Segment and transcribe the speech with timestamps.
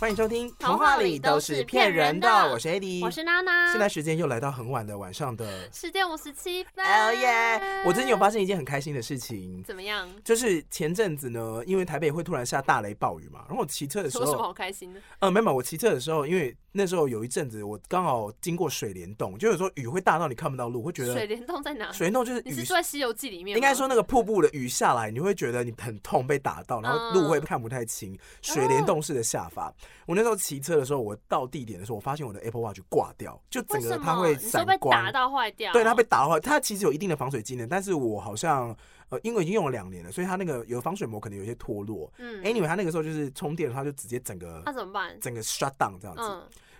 [0.00, 2.28] 欢迎收听，童话里都是骗人的。
[2.52, 3.72] 我是 Eddie，我是娜娜。
[3.72, 6.84] 现在时间又来到很晚的晚上的十点五十七分。
[6.84, 7.82] Oh yeah！
[7.84, 9.60] 我最近有发生一件很开心的事情。
[9.64, 10.08] 怎么样？
[10.22, 15.00] 就是前阵子呢，因为台北会突然下大雷暴雨嘛，然后我骑车的时候，有什么好开心的？
[15.18, 21.90] 呃，没有，我骑车的时候，因为那时候有一阵子我刚好经过水帘洞，就有时候雨会大到你看不到路，会觉得水帘洞在哪？
[21.90, 23.56] 水帘洞就是你是住在《西游记》里面？
[23.56, 28.16] 应该说那个瀑布的雨下来，你会觉得你很痛，被打到，然后路会看不太清。
[28.42, 29.74] 水帘洞式的下法，
[30.06, 30.78] 我那时候骑车。
[30.78, 35.72] 的时候，我到地点的时候，我发现我的 Apple Watch 挂掉，就整个它会闪光，打到坏掉。
[35.72, 38.74] 对，它被打到坏，它其实有一定的防水机能，但是我好像
[39.08, 42.12] 呃，因为已经用了两年了，所以它那个有防水膜可能有些脱落。
[42.18, 45.18] 嗯，Anyway，它那个时候就是充电，的话就直接整个，那怎么办？
[45.20, 46.22] 整个 shut down 这样子。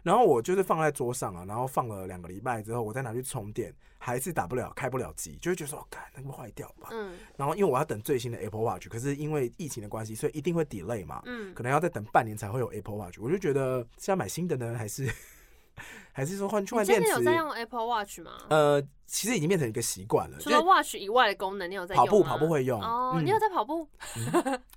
[0.02, 6.88] 然后我就是放在桌上啊，然后放了两个礼拜之后，我再拿去充电，还是打不了，开不了机，就会觉得说，看那个坏掉吧。
[6.92, 7.18] 嗯。
[7.36, 11.22] 然后因为我要等最新的 Apple Watch，可是因为疫情的关系，所以一定会 delay 嘛。
[11.26, 11.54] 嗯。
[11.54, 15.10] 可能要再等半年才会有 Apple Watch，我就觉得是要买新的呢，还是
[16.12, 17.06] 还是说换换电池？
[17.06, 18.32] 你现在有在用 Apple Watch 吗？
[18.50, 18.82] 呃。
[19.08, 20.36] 其实已经变成一个习惯了。
[20.38, 21.94] 除了 Watch 以外的功能，你有在？
[21.96, 22.78] 跑步，跑步会用。
[22.80, 23.88] 哦，你有在跑步？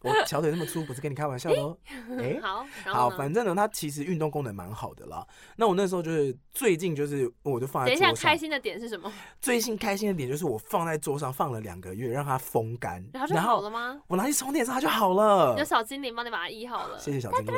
[0.02, 1.78] 我小腿那么粗，不是跟你开玩笑的哦。
[2.18, 5.28] 哎， 好，好，反正呢，它其实运动功能蛮好的啦。
[5.58, 7.90] 那我那时候就是最近就是，我就放在。
[7.90, 9.12] 等一下，开心的点是什么？
[9.42, 14.02] 最近开心的点就是我放在桌上放了两个月，让它风干，然后就好了吗？
[14.08, 15.56] 我拿去充电它就好了。
[15.59, 16.98] 有小精灵帮你把它医好了。
[16.98, 17.54] 谢谢小精灵。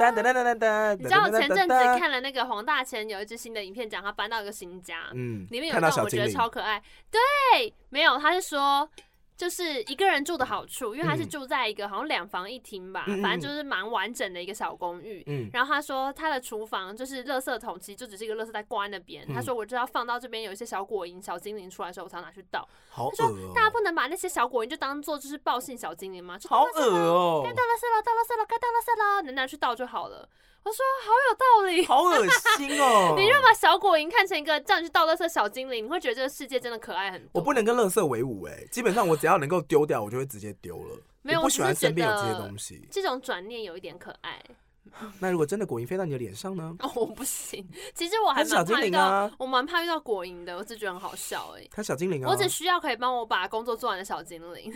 [0.00, 0.94] 哒哒哒哒哒哒。
[0.94, 6.82] 你知道我前阵子看了那个黄大千有一支新的影片，讲他搬到一个新家，嗯，里面有我觉得超可爱。
[7.10, 8.88] 对，没有，他是说，
[9.36, 15.22] 就是一个人住的好处，因为他是住在一个好像两房一厅吧，嗯、反正就是蛮完整的一个小公寓。
[15.26, 19.24] 嗯，然后他说他的厨房就是垃圾桶，其实就只是一个垃圾袋挂在那边。
[19.28, 22.68] 嗯、他说我知道放到这边有一些小果蝇、小精灵出来的时候，我才拿去倒。
[22.90, 26.36] 好恶、喔、他说大家不能把那些小果蝇就当做就是报信小精灵吗？
[26.48, 27.42] 好恶哦、喔！
[27.44, 30.28] 该倒垃圾了，倒垃圾了，该倒垃圾了，能拿去倒就好了。
[30.64, 32.26] 我说好有道理， 好恶
[32.56, 33.14] 心哦！
[33.18, 37.30] 你若把小果蝇看成一个这样去倒垃圾小精灵，你会觉得这个世界真的可爱很多。
[37.34, 41.00] 我不能跟垃圾为伍哎，基本上我只要能够丢掉，我就会直接丢了。
[41.22, 42.86] 没有，我不喜欢身边有这些东西。
[42.90, 44.42] 这种转念有一点可爱。
[45.20, 46.74] 那如果真的果蝇飞到你的脸上呢？
[46.80, 47.66] 哦，我不行。
[47.94, 51.66] 其实我还蛮怕遇到，我蛮怕遇到果蝇的，我只觉得很好笑哎。
[51.70, 54.72] 他小精灵啊，我只需要可以帮我把工作做完的小精灵。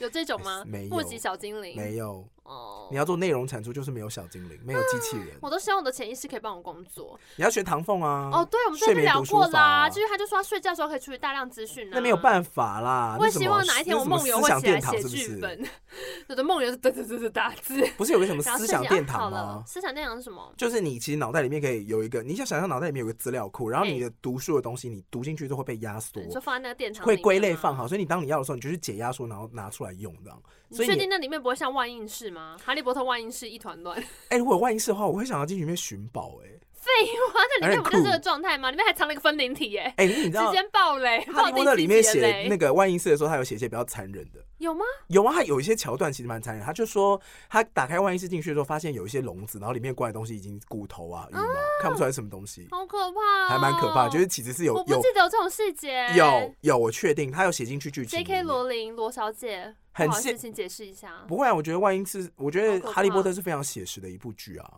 [0.00, 0.64] 有这种吗？
[0.66, 2.28] 没有，不及小精灵没有。
[2.44, 5.36] 哦，你要做内容产出，就是没有小精灵，没有机器人。
[5.40, 7.18] 我都希望我的潜意识可以帮我工作。
[7.36, 8.30] 你要学唐凤啊！
[8.32, 11.88] 哦，对，我们之前聊过啦，就是他就说他睡觉的时候可以处理大量资讯。
[11.90, 13.16] 那没有办法啦。
[13.18, 15.62] 我也希望哪一天我梦游会起来写剧本。
[16.28, 17.82] 我的梦游是嘚嘚嘚嘚打字。
[17.96, 19.64] 不是有个什么思想殿堂吗？
[19.66, 20.52] 思想殿堂是什么？
[20.56, 27.88] 就是你其实脑袋里面可以有一个，你想想象脑袋里面有个资料库，然后你的读书的东西，你读进去就会被压缩，就放在那个殿堂，会归类放好。
[27.88, 30.42] 所以你当你要的时候，你就去解压缩，然后拿出来用这样。
[30.68, 34.02] 你确定那里面不会像万应室哈利波特万应室一团乱。
[34.30, 36.38] 哎，如果万应室的话，我会想要进去里面寻宝。
[36.44, 36.48] 哎，
[36.84, 36.90] 废
[37.32, 38.70] 话，那里面不就是这个状态吗？
[38.70, 39.76] 里面还藏了一个分灵体。
[39.78, 40.46] 哎，哎，你知道？
[40.46, 41.24] 时间爆雷。
[41.24, 44.44] 哈利波特里面写那个万应室的时候，他有写一些比较残忍的。
[44.58, 44.84] 有吗？
[45.08, 46.64] 有啊，他有一些桥段其实蛮残忍。
[46.64, 51.42] 他就说，他打开万应室进去的时候，发现有一些笼子，然后里面关的东西已经骨头啊、羽毛，
[51.80, 54.08] 看不出来是什么东西，好可怕，还蛮可怕。
[54.08, 56.06] 就是其实是有，我不记得有这种细节。
[56.14, 58.18] 有有，我确定他有写进去剧情。
[58.18, 58.42] J.K.
[58.42, 59.74] 罗琳罗小姐。
[59.96, 61.24] 很细，请解释一下。
[61.28, 64.68] 不会啊，我觉得万应室，我觉得《哈利波特》是非常写实的一部剧啊。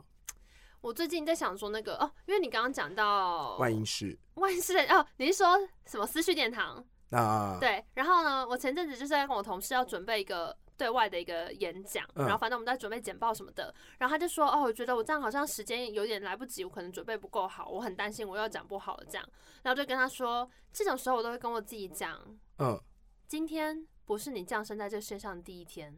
[0.80, 7.58] 我最近在想说那个哦，因为你刚刚讲到万应室，万应室哦，你是说什么思绪殿堂啊？
[7.60, 7.84] 对。
[7.94, 19.28] 然后呢，我前阵子就是在跟我同事要准备一个对外的一个演讲，然后反正我们在准备简报什么的，然后他就说哦，我觉得我这样好像时间有点来不及，我可能准备不够好，我很担心我要讲不好了这样。
[19.62, 22.20] 然后就跟他说，这种时候我都会跟我自己讲，
[22.58, 22.80] 嗯，
[23.26, 23.86] 今天。
[24.06, 25.92] 不是你降生在这世界上的第一天，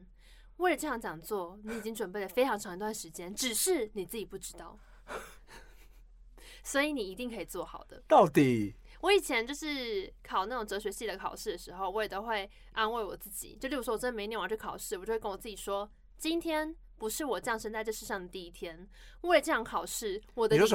[0.58, 4.78] 为了这场讲座，你已经准备了非常长一段时间，只是你自己不知道，
[6.62, 8.02] 所以你一定可以做好的。
[8.06, 18.88] 到底，我以前就是考那种哲学系的考试的时候，我也都会安慰我自己，就例如说我真的没念完去考试，我就会跟我自己说，今天不是我降生在这世上的第一天，
[19.22, 20.68] 为了这场考试，我的已经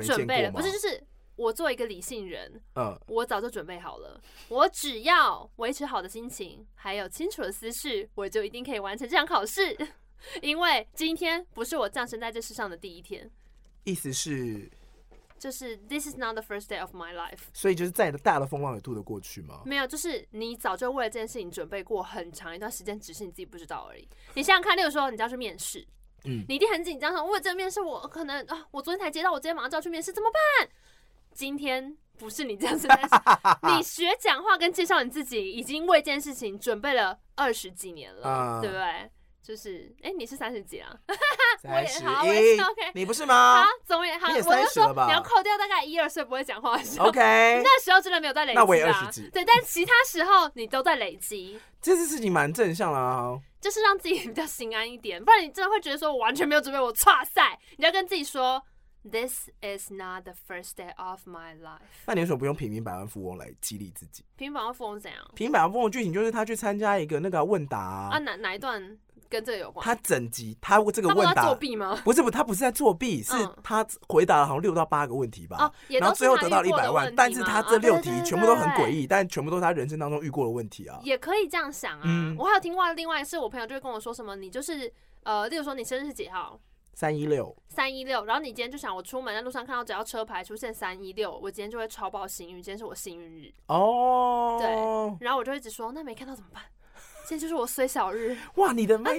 [0.00, 1.04] 准备了，不是就是。
[1.36, 4.20] 我做一个理性人，嗯，我早就准备好了。
[4.48, 9.76] 我只要维持好的心情，还有清楚的思绪，我就一定可以完成这场考试。
[10.40, 13.30] 因为今天不是我降生在这世上的第一天。
[13.82, 14.70] 意思是，
[15.38, 17.40] 就是 This is not the first day of my life。
[17.52, 19.62] 所以就是再大的风浪也渡得过去吗？
[19.66, 24.08] 没有，就是你早就为了这件事情准备过很长一段时间，只是你自己不知道而已。
[24.34, 25.86] 你想想看，例如说你要去面试，
[26.24, 30.70] 嗯，你一定很紧张，说为这个面试我可能啊，我昨天才接到，我今天马上就要去面试，怎么办？
[31.34, 33.08] 今天不是你这样子，但是
[33.76, 39.10] 你学讲话跟介绍你自己，已经为这件事情准备了二十几年了，uh, 对不对？
[39.42, 40.88] 就是，哎、欸，你是三十几啊？
[41.60, 43.62] 三十一，OK，你不是吗？
[43.62, 45.04] 好，总也好，你也三十了吧？
[45.06, 47.20] 你要扣掉大概一二岁不会讲话的时候，OK，
[47.62, 48.62] 那时候真的没有在累积啊。
[48.62, 53.38] 那我也二十几，对，但其他时候你都在累积，这次事情蛮正向的啊。
[53.60, 58.62] 就是让自己比较心安一点，不然你真的会觉得说我完全没有准备，我差赛，你要跟自己说。
[59.06, 61.80] This is not the first day of my life。
[62.06, 64.24] 那你为什么不用平民百万富翁来激励自己？
[64.36, 65.20] 平民百万富翁怎样？
[65.34, 68.96] 平民百万富翁的剧情就是他去参加一个那个问答啊，啊，哪哪一段
[69.28, 69.84] 跟这个有关？
[69.84, 72.00] 他整集他这个问答作弊吗？
[72.02, 77.14] 不是不，他不是在作弊，是他回答了好像六到八个问题吧，嗯、然后最后得到了一百万。
[77.14, 80.98] 但是他这六题全部都很诡异，但全部都是他人生当中遇过的问题啊。
[81.02, 82.04] 也可以这样想啊。
[82.06, 84.90] 嗯、我还有听过另外是我朋友就会跟我说什么，你就是
[85.24, 86.58] 呃，例如说你生日是几号？
[86.94, 94.56] 三一六，三一六，然后你今天就想，我出门在路上看到只要车牌出现三一六，我今天就会超爆幸运，今天是我幸运日哦。
[94.60, 94.68] 对，
[95.26, 96.62] 然后我就一直说，那没看到怎么办？
[97.26, 98.36] 现在就是我衰小日。
[98.56, 99.12] 哇，你的麦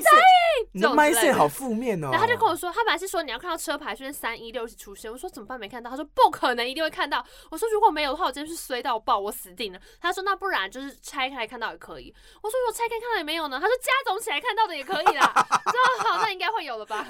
[0.72, 2.10] 你的麦线好负面哦。
[2.12, 5.60] 然后他就跟我说，他本来是说你要看到车牌出现三一六一起出现，我说怎么办？
[5.60, 5.90] 没看到。
[5.90, 7.26] 他说不可能，一定会看到。
[7.50, 9.80] 我说如果没有的话，我真的是衰到爆，我死定了。
[10.00, 12.14] 他说那不然就是拆开来看到也可以。
[12.42, 13.60] 我说如果拆开看到也没有呢？
[13.60, 15.32] 他说加总起来看到的也可以啦。
[15.66, 17.06] 我说好，那应该会有了吧？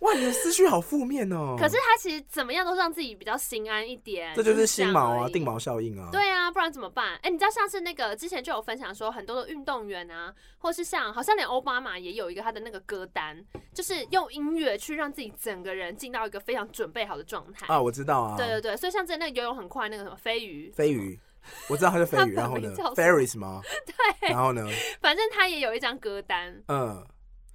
[0.00, 1.56] 哇，你的思绪好负面哦。
[1.58, 4.32] 可是他其实怎么样都是让自己比较心安一点。
[4.34, 6.08] 这就是心锚啊，定锚效应啊。
[6.12, 7.18] 对啊，不然怎么办？
[7.22, 10.34] 哎，你知道上次那个之前就有分享说很多的运动员啊。
[10.58, 13.44] 或是像，好像连奥巴马也有一个他的那个歌单，
[13.74, 17.80] 就是用音乐去让自己整个人进到一个非常准备好的状态啊。
[17.80, 21.18] 我知道啊，对对对，所以像之前那个游泳很快那个什么飞鱼，飞鱼，
[21.68, 23.60] 我知道他是飞鱼， 然后呢，Ferris 吗？
[24.20, 24.66] 对，然后呢，
[25.02, 27.04] 反正他也有一张歌单，嗯。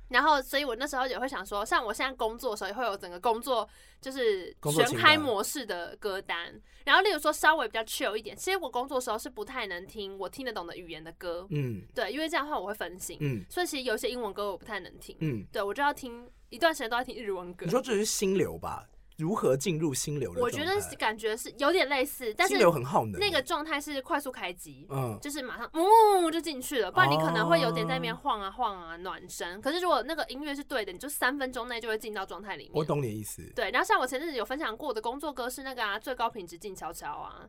[0.10, 3.68] 然后，所以我那时候也会想说，像我现在工作的时候，也会有整个工作
[4.02, 6.60] 就是全开模式的歌单。
[6.86, 17.66] 然后，例如说稍微比较 chill 一点，其实我工作的时候是不太能听我听得懂的语言的歌，嗯，对，因为这样的话我会分心，嗯，所以其实有些英文歌我不太能听，嗯，对我就要听一段时间都要听日文歌。
[17.66, 18.88] 你说这是心流吧？
[19.20, 20.42] 如何进入心流的？
[20.42, 23.20] 我觉得感觉是有点类似，但是心流很耗能。
[23.20, 29.60] 那个状态是快速开机，嗯，就是马上嗯就进去了，不然你可能会有点在那边晃啊晃啊暖身。
[29.60, 32.72] 可是如果那个音乐是对的，你就三分钟内就会进到状态里面。
[32.74, 33.44] 我懂你意思。
[33.54, 37.46] 对，然后像我前阵子有分享过我的工作歌是那个啊，最高品质静悄悄啊，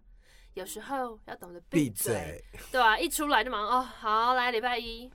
[0.54, 5.08] 有时候要懂得闭嘴，对啊，一出来就马上哦，好，来礼拜一，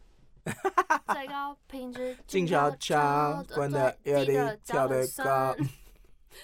[1.13, 5.53] 最高品质静悄悄， 关的越低跳得高。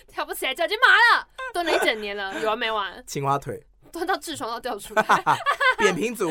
[0.08, 3.04] 跳不起来，脚已经麻了，蹲了一整年了， 有完没完？
[3.06, 3.62] 青蛙腿
[3.92, 5.04] 蹲到痔疮都掉出来。
[5.78, 6.30] 扁平足，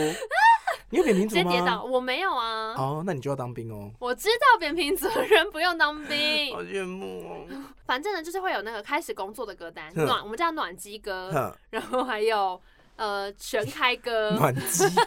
[0.90, 1.42] 你有扁平足吗？
[1.42, 2.74] 直接跌倒，我没有啊。
[2.76, 3.90] 哦，那你就要当兵哦。
[3.98, 6.52] 我知道扁平足的人不用当兵。
[6.54, 7.46] 好羡慕哦。
[7.84, 12.60] 反正呢，就是会有那个开始工作的歌单，暖，我们叫暖机歌，然后还有
[12.96, 15.02] 呃全开歌，暖机歌。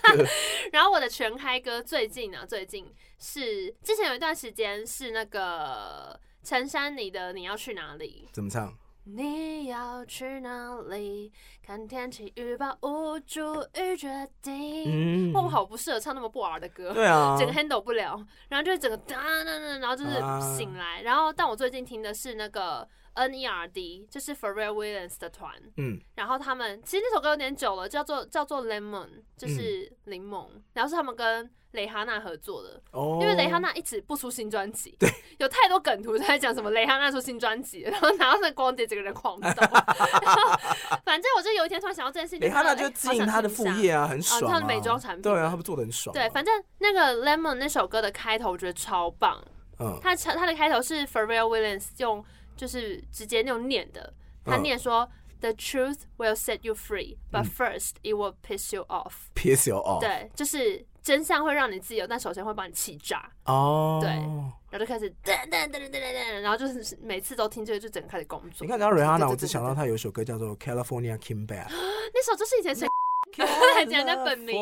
[0.72, 2.86] 然后我的全开歌最近呢，最近
[3.18, 6.20] 是之前有一段时间是那个。
[6.44, 8.28] 陈珊妮的你要去哪里？
[8.32, 8.78] 怎么唱？
[9.06, 11.32] 你要去哪里？
[11.62, 15.32] 看天气预报，无助于决定。
[15.32, 16.94] 嗯，我好不适合唱那么不儿的歌。
[16.94, 20.12] 对啊， 整个 handle 不了，然后就整个哒哒哒，然后就是
[20.58, 21.00] 醒来。
[21.00, 25.54] 啊、然后，但我最近听的是那个 N.E.R.D，就是 Pharrell Williams 的团。
[25.76, 30.48] 嗯，然后他们其实那首歌有点久了，叫做叫做 Lemon，就是柠檬。
[30.54, 39.50] 嗯、然后是他们跟蕾哈娜合作的，哦、因为蕾哈娜一直不出新专辑，对， 有太多梗图在讲什么蕾哈娜出新专辑， 然后拿到那光碟，整个人狂抖。
[41.06, 46.14] 反正我就有一天突然想到这件事情，蕾哈娜就经营她的副业啊，很爽啊，他的美妆产品，对啊，他们做的很爽。
[46.14, 49.44] 对，反正那个 Lemon 那首歌的开头我觉得超棒，
[49.80, 52.24] 嗯，它它的开头是 Pharrell Williams 用
[52.56, 54.14] 就是直接那种念的，
[54.46, 55.10] 他念说。
[55.44, 59.28] The truth will set you free, but first it will piss you off.
[59.36, 60.00] Piss you off.
[60.00, 63.30] 对，就是真相会让你自由，但首先会把你气炸。
[63.46, 64.00] 哦。
[64.02, 68.66] 对，然后就开始噔噔噔噔噔噔，然后就是每次都听这个，就整个开始工作。
[68.66, 71.68] 你看刚刚 Rihanna，我只想到她有一首歌叫做 California King Bad。
[71.70, 72.88] 那首就是以前谁
[73.76, 74.56] 还讲人家本名？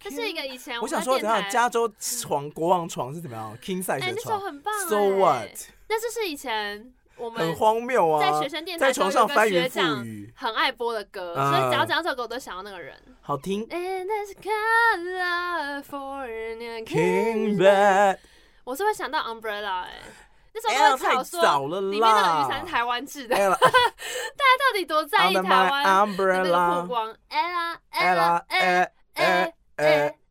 [0.00, 4.74] 他是一个以前我想说，等下加州床国王床是怎么样？King size 哎，那首很棒。
[4.88, 5.50] So what？
[5.88, 6.92] 那这是以前。
[7.18, 8.20] 我们很荒谬啊！
[8.20, 12.96] 在学生电台有个学长很爱播的歌，所以只要讲这首歌，我都想到那个人。
[13.20, 13.66] 好听。
[18.64, 19.94] 我是会想到 Umbrella 哎，
[20.52, 26.16] 那时候太早了啦，里面那个雨伞是台湾制的， 大家到底多在意台湾？
[26.16, 29.52] 的那个曝光？ella ella ella ella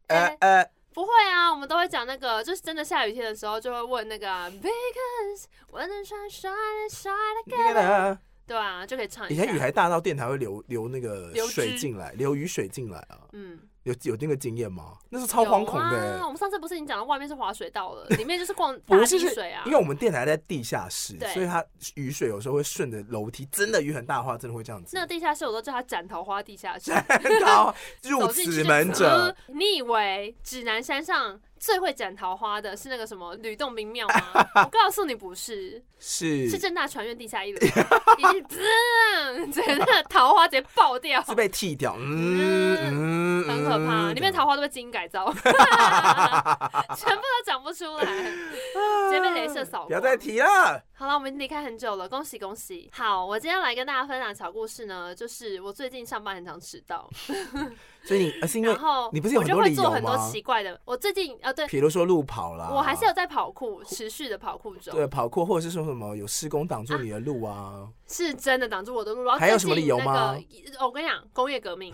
[0.08, 0.68] ella ella
[0.98, 7.14] 不会啊，我们都会讲那个，就是真的下雨天的时候，就会问那个、啊、Because when the sun shine shine
[7.46, 9.44] again，对啊，就可以唱一下。
[9.44, 13.30] 以前雨还大到电台会流流那个水进来，流雨水进来啊。
[13.34, 13.60] 嗯。
[13.88, 14.98] 有有那个经验吗？
[15.10, 16.20] 那是超惶恐的、欸。
[16.20, 19.64] 啊，我们上次不是已经讲到，外面是滑水道了， 里面就是逛大积水啊。
[19.66, 21.64] 因为我们电台在地下室，所以它
[21.96, 23.48] 雨水有时候会顺着楼梯。
[23.50, 24.92] 真的雨很大的话，真的会这样子。
[24.98, 26.92] 那地下室我都叫它斩桃花地下室。
[27.46, 29.34] 好，入此门者。
[29.48, 31.40] 你以为指南山上？
[31.60, 34.48] 最会斩桃花的是那个什么吕洞宾庙吗？
[34.64, 37.60] 我告诉你不是，是是正大传院地下一楼，
[38.18, 38.60] 已经滋，
[39.52, 49.86] 整个桃花直接爆掉，是被剃掉，嗯，嗯很可怕，里面桃花都被基因改造， 全部都长不出来，直接被镭射扫。
[49.86, 50.82] 不要再提了。
[50.94, 52.90] 好了，我们离开很久了，恭喜恭喜。
[52.94, 57.10] 好，我今天来跟大家分享小故事呢，就是我最近上班很常迟到。
[58.08, 58.74] 所以你，而是因为
[59.12, 59.90] 你不是有很多理由吗？
[59.90, 60.80] 我就会做很多奇怪的。
[60.86, 64.94] 我最近啊，对，比如说路跑啦，我还是有在跑酷，持续的跑酷中。
[64.94, 67.88] 对，跑酷或者是说什么有施工挡住你的路啊？
[68.08, 69.30] 是真的挡住我的路。
[69.32, 70.38] 还有什么理由吗？
[70.80, 71.94] 我跟你讲，工业革命，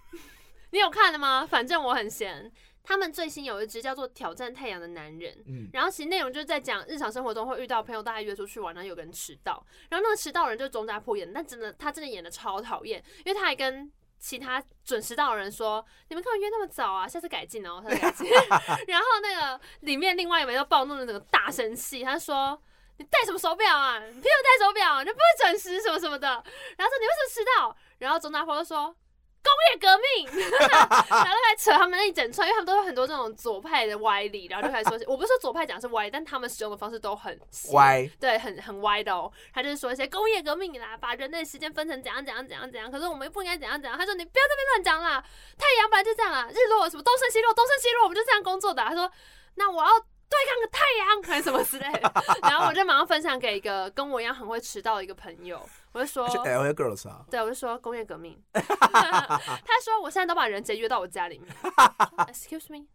[0.70, 1.46] 你有看了吗？
[1.46, 2.52] 反正我很闲。
[2.84, 13.92] 他们最新有一支叫做《挑战太阳的男人》，嗯，然后其实内容就是在讲日常生活中会遇到朋友大家约出去玩，然后有个人迟到，然后那个迟到的人就是钟家坡演的，但真的他真的演的超讨厌，因为他还跟。
[14.18, 17.06] 其他准时到的人说：“你们干嘛约那么早啊？
[17.08, 18.30] 下次改进哦，下次改进。
[18.88, 22.60] ”然后那个里面另外一位就暴怒的那个大生气，他说
[22.98, 23.98] ：“你戴什么手表啊？
[23.98, 25.02] 你凭什么戴手表？
[25.04, 26.28] 你不会准时什么什么的。”
[26.76, 28.94] 然后说：“你为什么迟到？”然后钟大婆就说。
[29.42, 37.38] 工业革命， 然后就开始扯他们那一整串，因为他们都有很多这种左派的歪理，然后就开始说，我不是说左派讲是歪，但他们使用的方式都很
[37.72, 39.30] 歪，对，很很歪的哦。
[39.52, 43.98] 他就是说一些工业革命啦，把人类时间分成怎样怎样怎样怎样，可是我们又不应该怎样怎样。
[43.98, 45.24] 他说你不要在那边乱讲啦，
[45.56, 48.82] 太阳本来就这样啦，日落什么东升西落，东升西落，我们就这样工作的。
[48.84, 49.10] 他说
[49.54, 49.90] 那我要。
[50.28, 55.60] 对抗个太阳还是什么之类的， 然后我就马上分享给一个跟我一样很会迟到的一个朋友，
[55.92, 61.54] 我就说，LA Girls 啊，对，我就说工业革命， 他说我现在都把人直接约到我家里面，
[62.28, 62.86] Excuse me，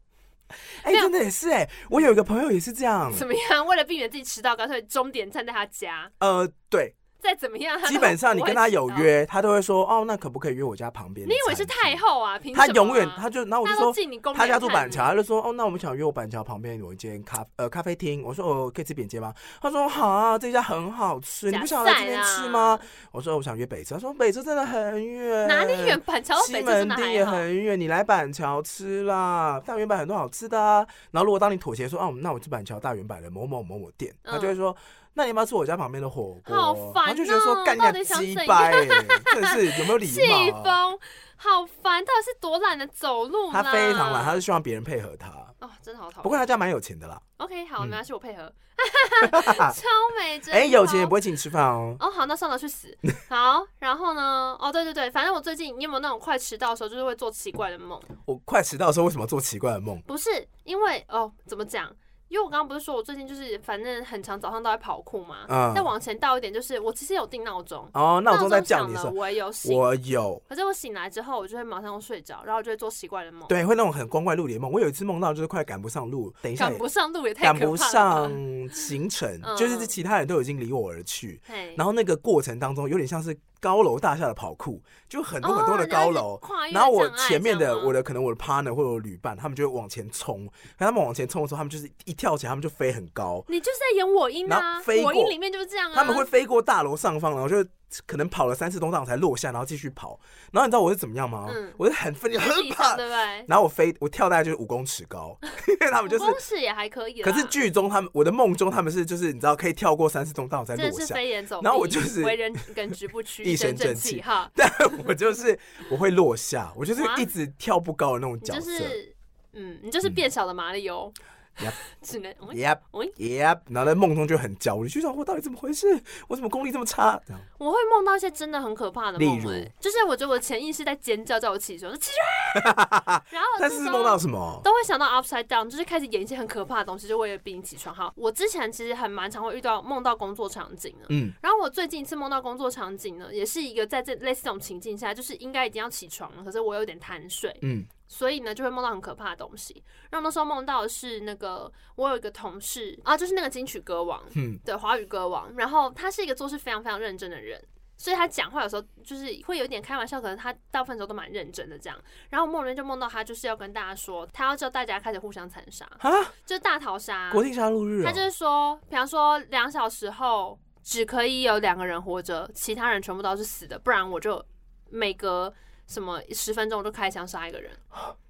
[0.84, 3.66] 哎、欸，真的也是哎、欸，我有一个朋友也是这样，怎么样？
[3.66, 6.96] 为了避免自己迟到，干脆终点站在他家，呃，对。
[7.24, 11.26] 再怎么样，基本上你跟他有约，他都会说哦，那可不可以约我家旁边？
[11.26, 12.38] 你以为是太后啊？
[12.38, 12.68] 凭什么？
[12.68, 13.94] 他永远他就那我就说
[14.34, 18.22] 他家住板桥，他就说哦，那我们想约我板桥旁边有一间咖呃咖啡厅。
[18.24, 19.34] 我说哦，可以吃扁街吗？
[19.62, 22.78] 他说好啊，这家很好吃，你不想来这边吃吗？
[23.14, 25.98] 我说我想约北车，他说北车真的很远，哪里远？
[26.02, 30.86] 板桥西门町也很远，你来板桥吃啦，大圆板很多好吃的啊。
[31.12, 34.76] 然后如果当你妥协说哦，那我去板桥大圆板的某某某某店，他就会说。
[35.14, 36.56] 那你要不要吃我家旁边的火锅？
[36.56, 37.14] 好烦哦！
[37.14, 38.72] 就觉得说干掉鸡掰，
[39.34, 40.12] 真的是有没有礼貌？
[40.12, 41.00] 气疯，
[41.36, 42.04] 好烦！
[42.04, 43.52] 到底是多懒得走路？
[43.52, 45.30] 他非常懒，他是希望别人配合他。
[45.60, 46.24] 哦，真的好讨厌。
[46.24, 47.22] 不过他家蛮有钱的啦。
[47.38, 48.52] OK，好，没关系，我配合。
[49.32, 51.96] 超美，真哎，有钱也不会请你吃饭哦。
[52.00, 52.98] 哦，好，那算了，去死。
[53.30, 54.58] 好，然后呢？
[54.60, 58.02] 哦，对对对，反正我最近你有没有那种快迟到的时候，就是会做奇怪的梦？
[58.26, 60.02] 我快迟到的时候为什么做奇怪的梦？
[60.02, 61.90] 不是因为哦，怎么讲？
[62.34, 74.72] 因为我刚刚不是说我最近就是反正很长早上都在跑酷嘛，嗯，再往前倒一点，就是我其实有定闹钟哦，闹钟在叫你的时候，我也有醒，我有，可是我醒来之后，我就会马上睡着，然后我就会做奇怪的梦，对，会那种很光怪陆离的梦。
[74.72, 81.40] 我有一次梦到就是快赶不上路，等一下赶不上路也太可怕了，赶不上行程， 就是其他人都已经离我而去，
[81.78, 83.38] 然后那个过程当中有点像是。
[83.64, 86.38] 高楼大厦的跑酷，就很多很多的高楼，
[86.74, 90.46] 然后我前面的我的可能我的 partner 或者我旅伴，他们就会往前冲，
[90.78, 93.42] 可他们往前冲的时候，他们就是一跳起来，他们就飞很高。
[93.48, 95.96] 你就是在演我音啊，我音里面就是这样啊。
[95.96, 97.66] 他们会飞过大楼上方，然后就。
[98.06, 100.20] 可能跑了三四栋大楼才落下，然后继续跑。
[100.52, 101.48] 然后你知道我是怎么样吗？
[101.50, 103.46] 嗯、我是很奋力， 很怕，对不对？
[103.48, 106.24] 然后我飞，我跳大概就是五公尺高， 因为他们就是。
[106.24, 107.22] 五公尺也还可以。
[107.22, 110.92] 可是剧中他们，我的梦中他们是就是你知道可以跳过三四栋大楼才落下。
[110.92, 111.66] 这是飞檐走壁。
[111.66, 114.50] 然后我就是为人耿直不屈， 一身正气哈。
[114.56, 114.72] 但
[115.06, 115.58] 我就是
[115.90, 118.60] 我会落下，我就是一直跳不高的那种角色。
[118.60, 119.16] 就是
[119.54, 121.14] 嗯，你就是变小的马里欧。
[121.60, 121.74] Yep.
[122.02, 122.80] 只能 Yep.
[122.92, 123.60] Yep.
[123.70, 126.02] 然后在梦中就很焦虑，就想我到底怎么回事？
[126.28, 127.20] 我怎么功力这么差？
[127.58, 129.42] 我会梦到一些真的很可怕的梦，
[129.80, 133.24] 就是我觉得我潜意识在尖叫，叫我起床，起床。
[133.30, 134.60] 然后，但是梦到什么？
[134.64, 137.96] 都会想到 upside down，就是开始演一些很可怕的东西，就为了逼你起床。
[137.96, 141.32] 哈，我之前其实很蛮常会遇到梦到工作场景的，嗯。
[141.42, 147.86] 然后我最近一次梦到工作场景呢，也是一个在这类似这种情境下，就是应该已经要起床了，可是我有点贪睡，嗯。
[148.14, 149.84] 所以呢就会梦到很可怕的东西。
[150.12, 155.52] 然后那时候梦到的是那个我有一个同事啊，就是那个金曲歌王，嗯，对，华语歌王。
[155.58, 157.60] 然后他是一个做事非常非常认真的人。
[157.96, 161.98] 所以他讲话有时候就是会有点开玩笑，可能他大部分时候都蛮认真的这样。
[162.30, 166.12] 然后梦里面就梦到他就是要跟大家说，他要叫大家开始互相残杀啊，
[166.46, 168.04] 就是大逃杀，国定杀戮日。
[168.04, 174.44] 他就是说，比方说两小时后只可以有两个人活着，其他人全部都是死的，不然我就
[174.90, 175.54] 每隔
[175.88, 177.72] 什么十分钟就开枪杀一个人。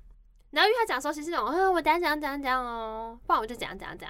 [0.54, 4.10] 然后因为他讲熟，其实那种，啊，我等下讲讲讲哦，不然我就讲讲讲，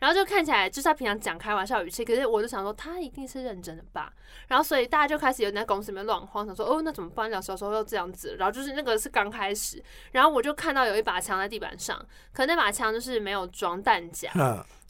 [0.00, 4.12] 然后就看起来就是他平常讲开玩笑语气，可是我就想说他一定是认真的吧。
[4.48, 7.30] 然后所以大家就开始有在公司里面乱晃，想说哦，那怎么办？
[7.30, 14.28] 两小时候又这样子，然后就是那个是刚开始，然后我就看到有一把枪在地板上，可那把枪就是没有装弹夹，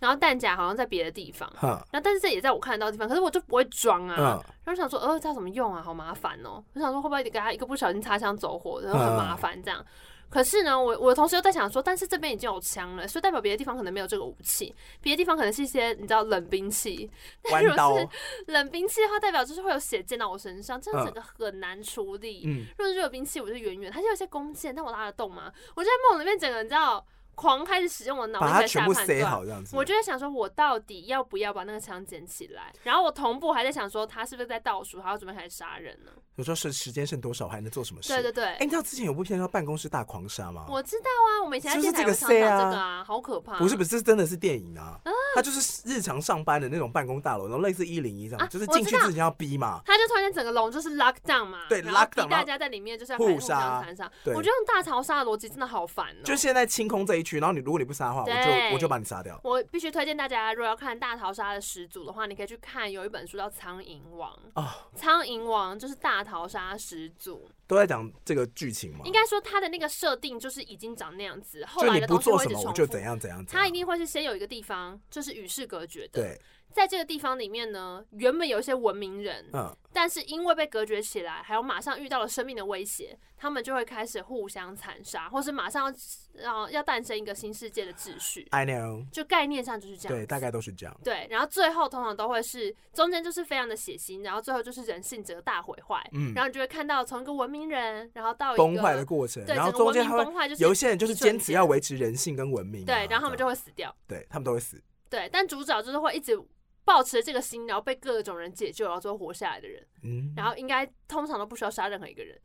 [0.00, 5.82] 然后弹夹好像在别的地方，然后但是这也在我看得到的地方，可是我就不会装啊，然后想说哦，这要怎么用啊？
[5.82, 9.84] 好麻烦哦，我想说会不会给他一个不小心擦枪走火，然后很麻烦这样。
[10.28, 17.08] 可是呢，我我同时又在想说，但是这边已经有枪了，所以代表别的地方可能没有这个武器，别的地方可能是一些你知道冷兵器。
[17.42, 18.08] 但如果是
[18.52, 22.42] 冷兵器的话，代表就是会有血溅到我身上，这样整个很难处理。
[22.46, 25.52] 嗯，如果是热兵器，我就远远，它就有些弓箭，但我拉得动吗？
[25.74, 27.04] 我就在梦里面整个你知道。
[27.34, 32.72] 狂开始使用我的脑力在下判断，我就在想说，我到底要不要把那个枪捡起来？
[32.82, 36.10] 然后我同步还在想说，他是不是在倒数，他要准备开始杀人呢？
[36.36, 38.08] 有时候是时间剩多少，还能做什么事？
[38.08, 38.44] 对对对。
[38.44, 40.66] 哎，你知道之前有部片叫《办公室大狂杀》吗？
[40.68, 43.56] 我知道啊，我们以前在电台有唱到这个啊，好可怕。
[43.58, 45.00] 不是不是，这真的是电影啊。
[45.34, 49.80] 他就是日常上班的那种办公大楼，然后类似一零一这样，就是进去之前要逼嘛。
[49.84, 54.10] 他就突然间整个笼就是 lock down 嘛，对，lock down，大家在里面就是要互相残杀。
[54.26, 56.24] 我觉得用大逃杀的逻辑真的好烦哦。
[56.24, 58.04] 就现在清空这一区，然后你如果你不杀。
[58.04, 59.40] 的话，我就我就把你杀掉。
[59.42, 67.48] 我必须推荐大家，如果要看大逃杀的始祖的话，你可以去看有一本书叫《苍蝇王》啊，《苍蝇王》就是大逃杀始祖。
[67.66, 69.00] 都在讲这个剧情吗？
[69.04, 72.72] 应该说它的那个设定就是已经长那样子，后来的东西会一直重复。
[72.74, 73.42] 就怎样怎样。
[73.46, 76.20] 他一定会是先有一个地方就是与世隔绝的。
[76.20, 76.40] 对。
[76.74, 85.94] 在这个地方里面呢，原本有一些文明人，嗯，但是因为被隔绝起来，还有马上遇到了生命的威胁，他们就会开始互相残杀，或是马上
[86.42, 88.48] 要要诞生一个新世界的秩序。
[88.50, 91.00] I know，就概念上就是这样，对，大概都是这样。
[91.04, 106.37] 对，然后最后通常都会是中间就是非常的血腥，然后最后就是人性整个大毁坏，嗯，然后你就会看到从一个文明人，然后到崩坏的过程，对，然后中间崩坏就是有一些人就是坚持要维持人性跟文明，对，然后他们就会死掉，对他们都会死，对，但主角就是会一直。
[106.85, 112.38] 抱持这个心，然后被各种人解救，然后最后活下来的人，嗯，然后应该通常都不需要杀任何一个人，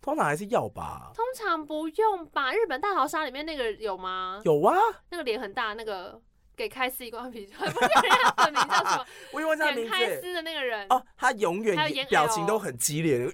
[0.00, 1.12] 通常还是要吧？
[1.14, 2.52] 通常不用吧？
[2.52, 4.40] 日本大逃杀里面那个有吗？
[4.44, 4.76] 有啊，
[5.10, 6.20] 那个脸很大那个。
[6.56, 9.06] 给开司一罐啤酒， 不是人家名叫什么？
[9.32, 11.76] 我以为他名开司的那个人哦，他永远
[12.08, 13.26] 表情都很激烈。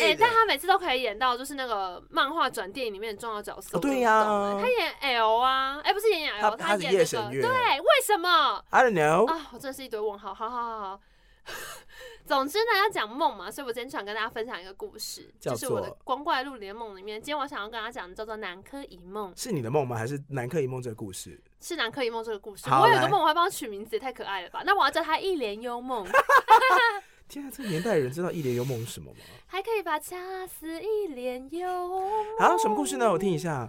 [0.00, 3.76] 哎、欸，但他每次都可以演到就是那个漫画转电影里面的重要角色。
[3.76, 7.30] 哦、对呀、啊，他演 L 啊，哎、欸，不是演 L，他，他演那个。
[7.30, 7.42] 对，
[7.80, 9.26] 为什么？I don't know。
[9.26, 10.34] 啊，我真的是一堆问号。
[10.34, 11.00] 好好好好。
[12.26, 17.20] 总之呢，要讲梦嘛，所以我今天想跟大家分享一个故事，就是我的光怪陆离的梦里面。
[17.20, 19.96] 今天我想要跟大家讲的叫做南柯一梦，是你的梦吗？
[19.96, 21.40] 还是南柯一梦这个故事？
[21.60, 22.68] 是南柯一梦这个故事。
[22.68, 24.62] 我有个梦，我还帮他取名字，也太可爱了吧？
[24.66, 26.04] 那我要叫他一帘幽梦。
[27.28, 29.18] 天啊，这个年代人知道一帘幽梦是什么吗？
[29.46, 32.38] 还可以把恰似一帘幽梦。
[32.40, 33.10] 好，什么故事呢？
[33.10, 33.68] 我听一下。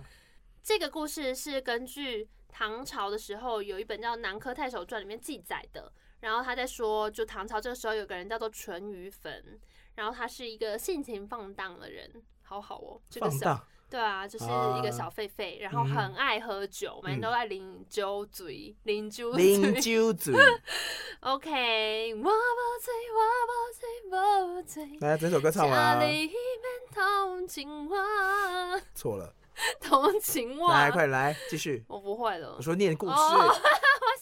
[0.63, 5.91] 这个故事是根据唐朝的时候有一本叫《南柯太守传》里面记载的。
[6.19, 9.60] 然后他在说，就唐朝这个时候有个人叫做淳于棼，
[9.95, 12.10] 然后他是一个性情放荡的人，
[12.43, 20.36] 好好哦，这个小对啊，就是一个小狒狒，然后很爱喝酒，每天都爱啉酒醉，啉酒醉，啉酒醉。
[21.21, 22.30] OK，我不
[22.82, 25.08] 醉，我不醉，不醉。
[25.08, 25.97] 来，整首歌唱完啊。
[28.93, 29.34] 错了。
[29.82, 30.69] 同情我。
[30.69, 31.84] 来，快来继续。
[31.88, 32.56] 我不会了。
[32.58, 33.15] 我说念故事。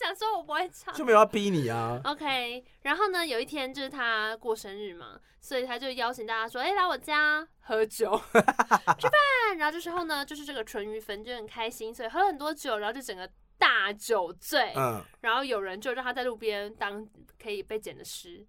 [0.05, 1.99] 想说我不会唱，就没有要逼你啊。
[2.03, 14.73] OK，然后呢，有一天就是他过生日嘛，所以他就邀请大家说：“哎、欸，来我家喝酒 吃饭。”然后这时候呢，就是这个淳于棼就很开心，所以喝了很多酒，然后就整个大酒醉。
[14.75, 17.03] 嗯，然后有人就让他在路边当
[17.41, 18.45] 可以被捡的尸。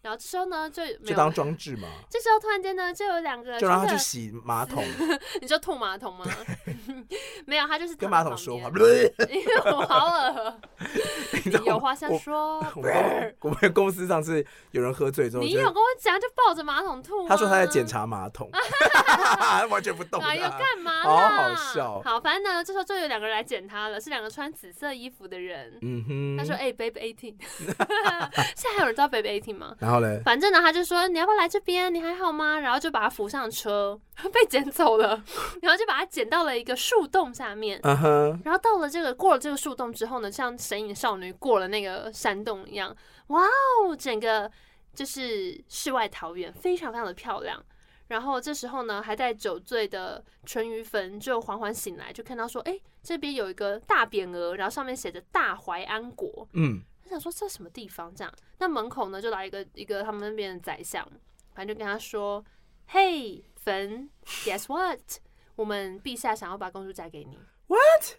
[0.00, 1.88] 然后这时候呢，就就当装置嘛。
[2.08, 4.84] 这时候突然间呢，就有两个，就让他去洗马桶。
[5.40, 6.24] 你就吐马桶吗？
[7.46, 8.70] 没有，他就是跟马桶说话。
[9.64, 10.60] 我好恶。
[11.44, 12.64] 你有话想说。
[13.40, 17.26] 我们公司上次有人喝醉之后，你有跟我讲，就抱着马桶吐。
[17.28, 18.50] 他说他在检查马桶，
[19.68, 20.20] 完全不动。
[20.22, 21.02] 哎呦，干嘛？
[21.02, 22.00] 好好笑。
[22.02, 25.76] 好，反正呢，这时候就有两个人来捡他了，是两个穿紫色衣服的人。
[25.82, 26.36] 嗯哼。
[26.38, 27.34] 他说：“哎，Baby Eighteen。”
[28.54, 29.74] 现在还有人知道 Baby Eighteen 吗？
[29.88, 31.92] 然后嘞，反正呢，他就说你要不要来这边？
[31.94, 32.60] 你还好吗？
[32.60, 33.98] 然后就把他扶上车，
[34.30, 35.24] 被捡走了。
[35.62, 37.80] 然后就把他捡到了一个树洞下面。
[37.80, 38.38] Uh huh.
[38.44, 42.94] 然后到了这个过了这个树洞之后呢，像神隐少女过了那个山洞一样，
[43.28, 44.50] 哇哦，整个
[44.92, 47.58] 就是世外桃源，非常非常的漂亮。
[48.08, 56.46] 然后这时候呢，还在酒醉的淳于棼就缓缓醒来，就看到说，哎，这边有一个大匾额，然后上面写着“大淮安国”。
[56.52, 58.14] 嗯，他想说这什么地方？
[58.14, 61.02] 这样，那门口呢就来一个一个他们那边的宰相，
[61.54, 62.44] 反正就跟他说
[62.88, 64.08] ：“嘿，坟
[64.44, 65.00] ，Guess what？
[65.56, 67.38] 我们陛下想要把公主嫁给你。
[67.66, 68.18] ”What？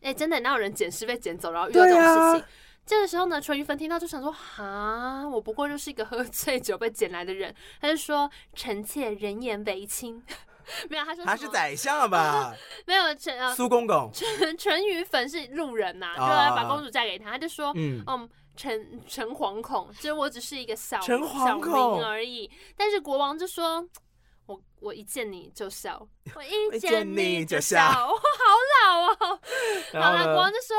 [0.00, 2.46] 哎，真的哪有人捡尸被捡走，然后遇到这种事情？
[2.86, 10.22] 这个时候呢，淳于芬听到就想说：“哈，我不过就是一个喝醉酒被捡来的人。”他就说：“臣妾人言为轻。”
[10.90, 12.54] 没有，他说他是宰相吧？
[12.86, 17.30] 没有，淳苏公公陈陈宇粉是路人呐、啊，就要把公主嫁给他。
[17.32, 23.86] 他就说：“嗯，嗯，陈陈惶恐，就我只是一个小小民而已。”但是国王就说
[24.46, 28.22] ：“我我一见你就笑，我一见你就笑， 我好
[28.82, 29.40] 老哦。”
[29.92, 30.76] 好了，国王就说：“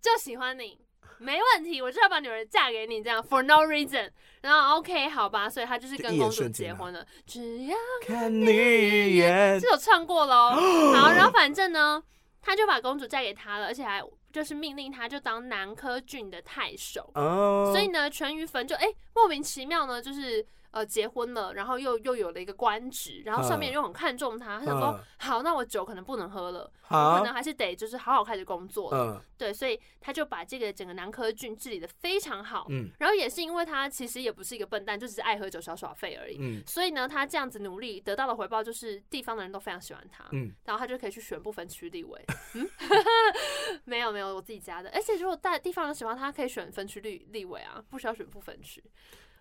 [0.00, 0.78] 就喜欢你。”
[1.18, 4.10] 没问题，我就要把女儿嫁给你，这样 for no reason。
[4.42, 7.04] 然后 OK，好吧，所以他就是跟公主结婚了。
[7.26, 7.76] 只要
[8.06, 10.50] 看你一眼，这首唱过喽。
[10.94, 12.02] 好，然后反正呢，
[12.40, 14.02] 他就把公主嫁给他了，而且还
[14.32, 17.10] 就是命令他就当南柯郡的太守。
[17.14, 17.70] 哦。
[17.72, 20.46] 所以呢，淳于棼就哎莫名其妙呢，就是。
[20.76, 32.66] 呃，结婚了，然后又又有了一个官职，然后上面又很看重他，他想说，好，那我酒可能不能喝了，我可能还是得就是好好开始工作了，对，所以他就把这个整个南柯郡治理的非常好，
[32.98, 40.24] 然后也是因为他其实也不是一个笨蛋，就只是爱喝酒、小耍废而已，所以呢，他这样子努力得到的回报就是地方的人都非常喜欢他，
[40.66, 42.68] 然后他就可以去选部分区立委，嗯，
[43.86, 48.84] 没有没有，我自己家的，而且如果大地方人喜欢他，可以选分区立立委啊，不需要选部分区。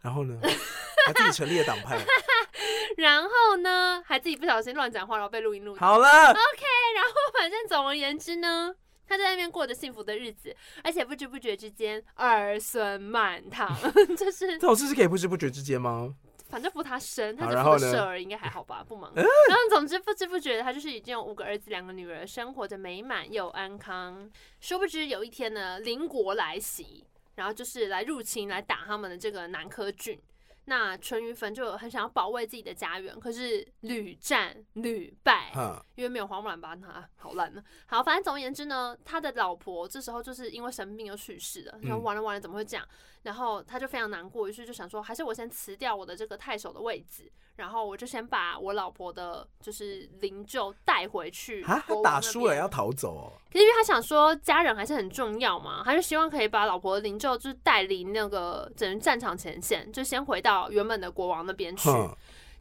[0.06, 0.40] 然后呢，
[1.08, 1.98] 还自己成立了党派。
[2.98, 5.76] 然后呢，还自己不小心乱讲话，然后被录音录。
[5.76, 6.66] 好了，OK。
[6.96, 8.72] 然后反正总而言之呢，
[9.08, 13.76] 他在那边过着幸福的日子，而且不知不觉之间儿孙满堂。
[14.16, 16.14] 就是这种事是可以不知不觉之间吗？
[16.48, 19.12] 反正不他生，他只负责儿应该还好吧，不忙。
[19.16, 24.30] 然后总之不知不觉的，他就是已经有五个儿子，两个女儿，生活着美满又安康。
[24.60, 27.08] 殊不知有一天呢，邻国来袭。
[27.36, 30.20] 然后就是来入侵，来打他们的这个南柯郡。
[30.68, 35.52] 那淳于棼就很想要保卫自己的家园，可是屡战屡败，
[35.94, 37.64] 因为没有花木兰帮他，好烂呢。
[37.86, 41.78] 好，反正总而言之呢，他的老婆这时候就是因为生病又去世了。
[41.84, 42.84] 然后完了完了，怎么会这样？
[43.26, 47.30] 然后他就非常难过，于是就想说，还是我先辞掉我的这个太守的位置。
[47.56, 51.64] 然后我就先把我老婆的，就是灵柩带回去。
[51.64, 53.32] 啊他打输了要逃走哦。
[53.52, 61.90] 可是因为他想说家人还是很重要嘛，他就希望可以把老婆的灵柩就是带离那个整个战场前线，就先回到原本的国王那边去。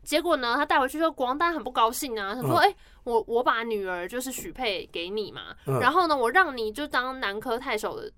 [0.02, 8.10] 结果呢，他带回去之后，国王当然很不高兴啊，他说：“哎，我我把女儿就是许配给你嘛，然后呢，我让你就当南柯太守的。”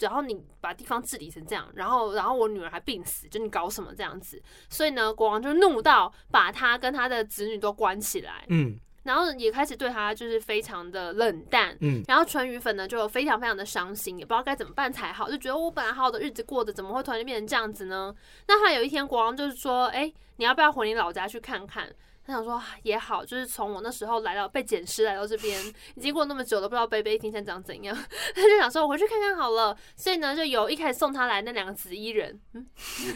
[0.00, 4.40] 然后你把地方治理成这样，然后然后我女儿还病死，就你搞什么这样子？
[4.68, 18.14] 所以呢，国王就怒到把他跟他的子女都关起来，嗯，然后也开始对他就是非常的冷淡，嗯，然后淳于粉呢就非常非常的伤心，也不知道该怎么办才好，就觉得我本来好好的日子过得怎么会突然变成这样子呢？
[18.46, 21.88] 那他有一天国王就是说，哎，你要不要回你老家去看看？
[22.28, 25.58] 他想说也好，就是从我那时候来到被捡尸来到这边，
[25.94, 27.96] 已经过那么久了，不知道贝贝听现在长怎样。
[28.34, 32.66] 他就想说我回去看看好了，所以呢，就有一开始送他来那两个紫衣人，嗯，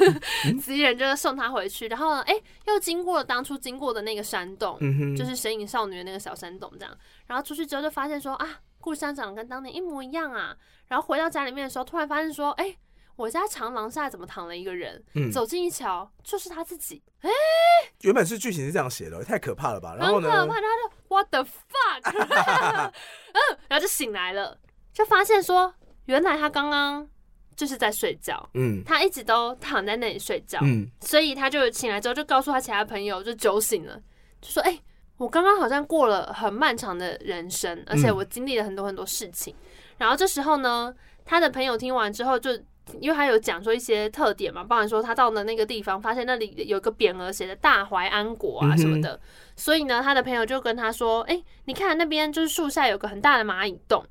[0.59, 2.35] 紫衣人就是送他回去，然后呢，哎，
[2.67, 4.79] 又经过了当初经过的那个山洞，
[5.15, 6.97] 就是神隐少女的那个小山洞这样，
[7.27, 10.57] 然后出去之后就发现说啊，故乡长得跟当年一模一样啊，
[10.89, 12.75] 然后回到家里面的时候，突然发现说，哎。
[13.17, 15.03] 我家长廊下怎么躺了一个人？
[15.15, 17.03] 嗯、走近一瞧，就是他自己。
[17.21, 19.95] 哎、欸，原本是剧情是这样写的，太可怕了吧？
[19.97, 20.31] 然后呢？
[20.31, 22.91] 很可怕，他就 What the fuck？
[23.33, 24.59] 嗯，然后就醒来了，
[24.93, 25.73] 就发现说，
[26.07, 27.07] 原来他刚刚
[27.55, 28.49] 就是在睡觉。
[28.55, 30.59] 嗯，他一直都躺在那里睡觉。
[30.63, 34.01] 嗯，所以他就醒来之后，就告诉他其他朋友，就酒醒了，
[34.41, 34.83] 就说：“哎、欸，
[35.19, 39.55] 我刚刚好像过了很漫长的人生，而且我经历了很多很多事情。
[39.55, 40.93] 嗯”然后这时候呢，
[41.25, 42.59] 他的朋友听完之后就。
[43.01, 49.21] 因为他有讲说一些特点嘛，包含说他到了那个地方，发现那里有个匾额写的“大淮安国”啊什么的，
[49.57, 54.05] 所以呢，他的朋友就跟他说：“哎，你看那边就是树下有个很大的蚂蚁洞，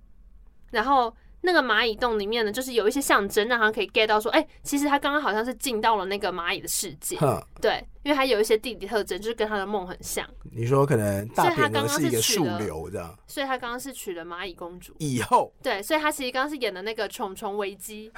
[0.71, 10.27] 然后。”那个蚂蚁洞里面呢，就是有一些象征，让他可以 get 到说，哎、欸，其实他刚刚好像是进到了那个蚂蚁的世界，呵对，因为他有一些地理特征，就是跟他的梦很像。
[10.53, 14.93] 你说可能大匾额是一个树瘤这样，所以他刚刚是娶了蚂蚁公主。
[14.99, 18.11] 以后对，所以他其实刚刚是演的那个虫虫危机，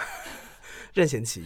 [0.94, 1.44] 任贤齐。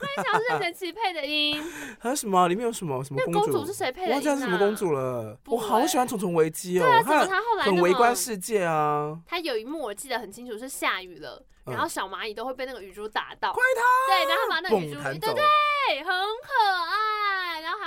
[0.00, 1.62] 对，我跟你讲是任贤齐配的音。
[1.98, 2.48] 还有什么？
[2.48, 3.02] 里面有什么？
[3.04, 3.40] 什么公主？
[3.40, 4.10] 公主是谁配的音？
[4.10, 5.38] 我忘记是什么公主了。
[5.46, 6.84] 我好喜欢《虫虫危机》哦。
[6.84, 9.18] 对啊，怎么他后来很围观世界啊？
[9.26, 13.52] 他有一幕我记得很清楚，是下雨了，然后小蚂蚁都会被那个雨珠打到。
[13.52, 13.82] 快逃！
[14.08, 17.25] 对，然后把那个雨珠，对对，很可爱。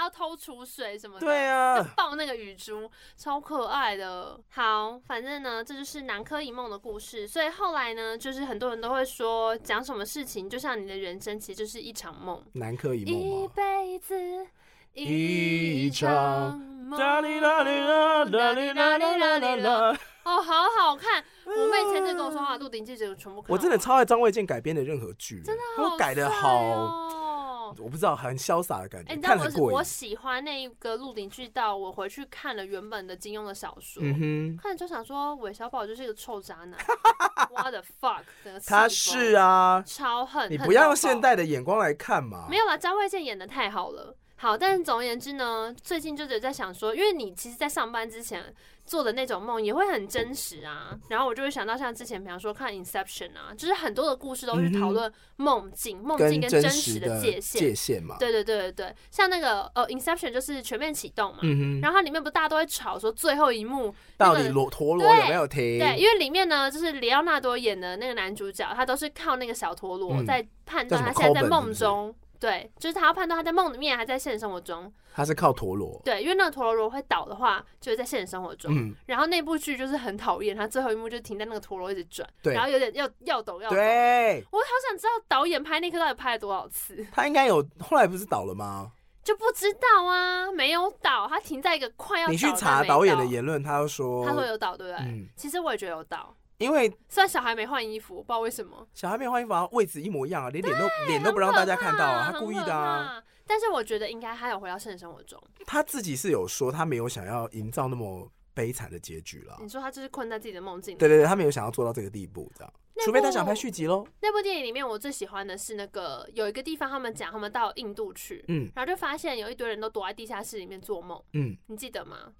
[0.10, 1.26] 偷储水什么的。
[1.26, 4.40] 对啊，抱那个雨珠，超可爱的。
[4.50, 7.28] 好，反正呢，这就是南柯一梦的故事。
[7.28, 12.44] 所以后来呢，就是很多人都会说，讲什么事情，就像你的人生，其实就是一场梦。
[12.54, 13.14] 南柯一梦。
[13.14, 14.48] 一辈子
[14.94, 17.00] 一场梦。
[17.00, 19.98] 哒哩啦哩啦，哒哩啦哩啦哩啦。
[20.24, 21.24] 哦，好好看。
[21.46, 23.52] 我妹前阵跟我说话，《鹿鼎记》这个全部看。
[23.52, 27.29] 我真的超爱张卫健改编的任何剧，真的好改的好。
[27.78, 29.12] 我不知道，很潇洒的感觉。
[29.12, 36.80] 哎、欸，你知道我我喜欢那一个《鹿鼎记》，到我回去看了原本的金庸的小说，嗯、哼看了就想说，韦小宝就是一个臭渣男。
[37.52, 38.24] What the fuck！
[38.68, 40.52] 他是啊，超恨。
[40.52, 42.48] 你不要用现代的眼光来看嘛。
[42.50, 44.16] 没有啦，张卫健演的太好了。
[44.42, 48.42] 好，但是总而言之呢，最近就是在想说，因为你其实，在上班之前
[48.86, 50.98] 做的那种梦也会很真实啊。
[51.10, 58.16] 然后我就会想到，像之前，比方说看《Inception》啊，就是很多的故事都是讨论梦境、梦境跟真实的界限界限嘛。
[58.18, 61.40] 对对对对对，像那个呃，《Inception》就是全面启动嘛。
[61.82, 65.80] 然后它里面不大家都会吵说，最后一幕到底罗陀螺有没有停？
[65.80, 72.16] 对，因为里面呢，就是里奥纳多演的那个男主角，他都是靠那个小陀螺在判断他现在在梦中。
[72.40, 74.92] 对，就是他要判断他在梦里面还在现实生活中。
[75.14, 76.00] 他是靠陀螺。
[76.06, 78.74] 对，因为那个陀螺如果会倒的话，就是在现实生活中。
[78.74, 78.96] 嗯。
[79.06, 83.76] 然后那部剧就是很讨厌，他最后一幕就停在那个陀螺一直转，对，然后有点要要抖要抖。
[83.76, 84.42] 对。
[84.52, 87.06] 我好想知道导演拍那颗到底拍了多少次。
[87.12, 88.92] 他应该有，后来不是倒了吗？
[89.22, 92.32] 就不知道啊，没有倒，他停在一个快要倒。
[92.32, 95.06] 你去查导演的言论，他就说他说有倒，对不对？
[95.06, 95.28] 嗯。
[95.36, 96.34] 其实我也觉得有倒。
[96.60, 103.24] 因为虽然小孩没换衣服，不知道为什么小孩没换衣服，啊，位置一模一样啊，连脸都脸都不让大家看到啊，他故意的啊。
[103.48, 105.42] 但是我觉得应该他有回到现实生活中。
[105.66, 109.58] 他自己是有说他没有想要营造那么悲惨的结局了。
[109.62, 111.00] 你说他就是困在自己的梦境里。
[111.00, 112.74] 对对对，他没有想要做到这个地步，这样。
[113.02, 114.06] 除非他想拍续集喽。
[114.22, 122.34] 那部电影里面我最喜欢的是那个有一个地方，他们讲他们到印度去，嗯，然后就发现有一堆人都躲在地下室里面做梦，嗯，你记得吗？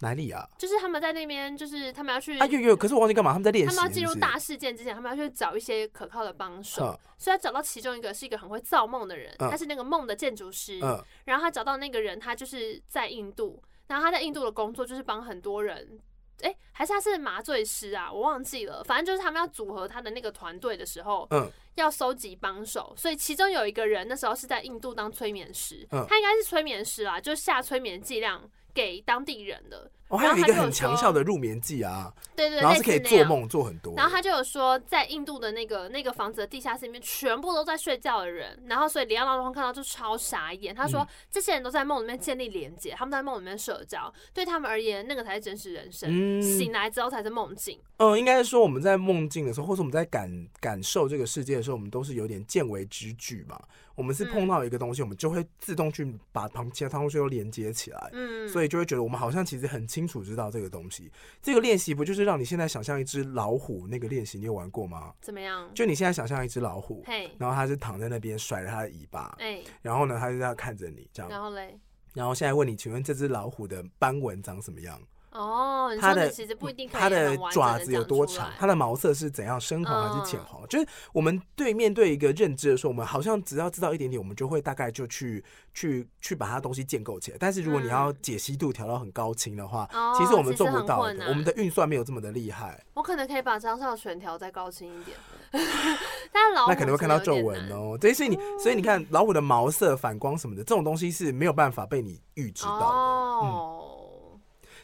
[0.00, 0.46] 哪里啊？
[0.58, 2.38] 就是他们在那边，就是他们要去。
[2.38, 3.32] 啊有有，可是我忘记干嘛？
[3.32, 3.74] 他们在练习。
[3.74, 6.98] 他们要进入大事件之前，他们要去找一些可靠的帮手。
[7.16, 10.78] 所以他找到其中一个是一个很会造梦的人，他是那个梦的建筑师。
[11.24, 13.62] 然后他找到那个人，他就是在印度。
[13.86, 15.98] 然后他在印度的工作就是帮很多人。
[16.42, 18.12] 哎，还是他是麻醉师啊？
[18.12, 18.84] 我忘记了。
[18.84, 22.92] 反正就是他们要组合他的那个团队的时候，嗯，要收集帮手。
[22.94, 28.42] 所以其中有一个人那时候是在印度当催眠师，他应该是催眠师啦，就是下催眠剂量。
[28.76, 33.92] 给当地人的，哦，还有一个很强效的入眠剂啊，对对，然后是可以做梦做很多。
[33.96, 38.56] 然后他就有说，在印度的那个那个房子的地下室里面，全部都在睡觉的人。
[38.66, 46.40] 然后所以李奥纳多看到就超傻眼，他说这些人都在梦里面建立连接，他们在梦里面社交，对他们而言，那个才是真实人生。
[46.40, 47.80] 醒来之后才是梦境。
[47.96, 53.60] 嗯，应该是说我们在梦境的时候，或者我们在感感受这个世界的时候，我们都是有点见微知著嘛。
[53.96, 61.10] 我们是碰到一个东西，我们就会自动去把旁其他东西都连接起来，嗯，所以就会觉得我们好像其实很清楚知道这个东西。
[61.40, 65.14] 这个练习不就是让你现在想象一只老虎那个练习，你有玩过吗？
[65.22, 65.70] 怎么样？
[65.74, 67.02] 就你现在想象一只老虎，
[67.38, 69.34] 然后它是躺在那边甩着它的尾巴，
[69.80, 71.80] 然后呢，它就这样看着你，这样，然后嘞，
[72.12, 75.00] 然后现在问你，请问这只老虎的斑纹长什么样？
[75.30, 78.50] 哦，它的其实不一定，它的爪子有多长？
[78.58, 79.60] 它的毛色是怎样？
[79.60, 80.66] 深黄还是浅黄？
[80.66, 87.36] 就是我们对面对一个认知的时候，我们好像只要知道一点点，我们就会大概就去去去把它东西建构起来。
[87.38, 89.86] 但是如果你要解析度调到很高清的话，
[90.16, 91.26] 其实我们做不到的。
[91.28, 92.82] 我们的运算没有这么的厉害。
[92.94, 95.18] 我可能可以把张少全调再高清一点，
[96.32, 97.98] 但老虎那可能会看到皱纹哦。
[98.00, 102.86] 所以你所以你看老虎的毛色、反光什么的，这种东西是没有办法被你预知到的。
[102.86, 103.82] 哦。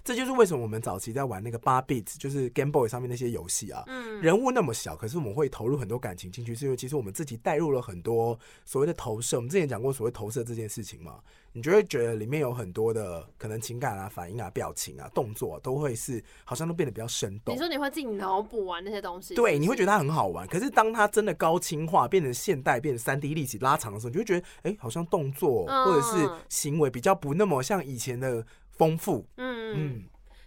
[0.05, 9.37] 这就是为什么我们早期在玩那个八 bit，就是 Game Boy 上面那些游戏啊，嗯，人物那么小，可是我们会投入很多感情进去，是因为其实我们自己带入了很多所谓的投射。
[9.37, 11.21] 我们之前讲过所谓投射这件事情嘛，
[11.53, 17.55] 你就会觉得里面有很多的可能情感啊、反应啊、表情啊、动作啊，都会是好像都变得比较生动。
[17.55, 19.35] 你说你会自己脑补完那些东西？
[19.35, 20.47] 对，你会觉得它很好玩。
[20.49, 28.45] 可是当它真的高清化，变成现代，变成三 D 立体拉长的时候，你就会觉得哎，好像动作或者是行为比较不那么像以前的
[28.83, 29.27] 丰富。
[29.37, 30.05] 嗯嗯。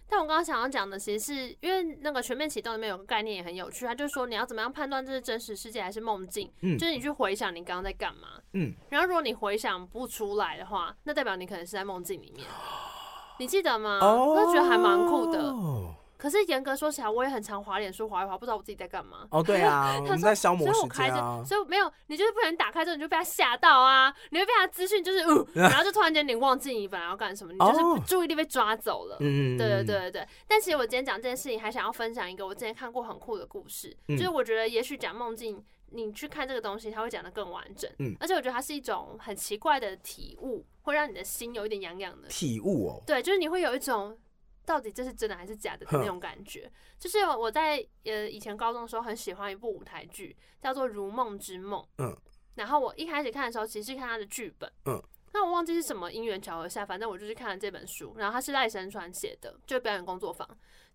[0.08, 6.48] 但我刚刚想要讲的，其实是因为那个全面启动里面有个概念也很有趣，他就说你要怎么样判断这是真实世界还是梦境？
[6.62, 8.28] 嗯，就是你去回想你刚刚在干嘛。
[8.52, 12.46] 嗯，然后如果你回想不出来的话，那代表你可能是在梦境里面。
[13.38, 13.98] 你记得吗？
[14.00, 15.52] 哦，我觉得还蛮酷的。
[16.16, 19.26] 可是严格说起来，我也很常滑脸书滑一滑，不知道我自己在干嘛。
[19.30, 21.42] 哦，对啊， 我们在消磨时间啊。
[21.44, 29.16] 所以没有，你就是不能打开之后你就被他吓到啊，你会被他资讯就是，呃， 然后就突然间你忘记你本来要干什么，你就是注意力被抓走了。
[29.20, 30.28] 嗯，对对对对对。
[30.48, 37.90] 但其实我今天讲这件事情，还想要分享一个我之前看过很酷的故事，就是我觉得也许讲梦境，你去看这个东西，它会讲的更完整。
[37.98, 43.02] 嗯，而且我觉得它是一种很奇怪的体悟，会让你的心有一点痒痒的体悟哦。
[43.06, 44.16] 对，就是你会有一种。
[44.66, 51.80] 到底这是真的还是假的的那种感觉，就是我在呃以前高中的时候很喜欢一部舞台剧，叫做《如梦之梦》。
[51.98, 52.14] 嗯，
[52.56, 54.70] 然后我一开始看的时候，其实是看他的剧本。
[54.86, 55.00] 嗯，
[55.32, 58.14] 那我忘记是什么因缘巧合下，反正我就是看了这本书。
[58.18, 60.46] 然后他是赖声川写的，就表演工作坊，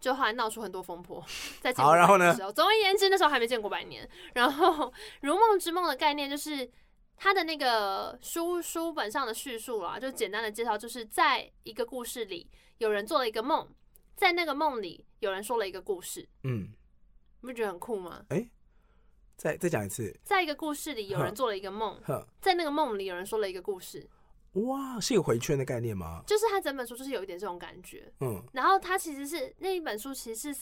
[0.02, 1.24] 就后来闹出很多风波。
[1.62, 2.36] 在好，然后呢？
[2.54, 4.06] 总而言之，那时候还没见过百年。
[4.34, 4.88] 然后
[5.22, 6.70] 《如梦之梦》的概念就是
[7.16, 12.50] 他的那个书书本上的叙述啦，就简单的介绍，就是在一个故事里。
[12.82, 13.68] 有人做了一个梦，
[14.16, 16.28] 在那个梦里，有人说了一个故事。
[16.46, 16.68] 嗯，
[17.42, 18.26] 你不觉得很酷吗？
[18.30, 18.52] 哎、欸，
[19.38, 22.02] 再再讲一次，在一个故事里，有人做了一个梦，
[22.42, 24.10] 在那个梦里，有人说了一个故事。
[24.54, 26.24] 哇，是有回圈的概念吗？
[26.26, 28.12] 就是他整本书就是有一点这种感觉。
[28.20, 30.60] 嗯，然后他其实是那一本书，其实是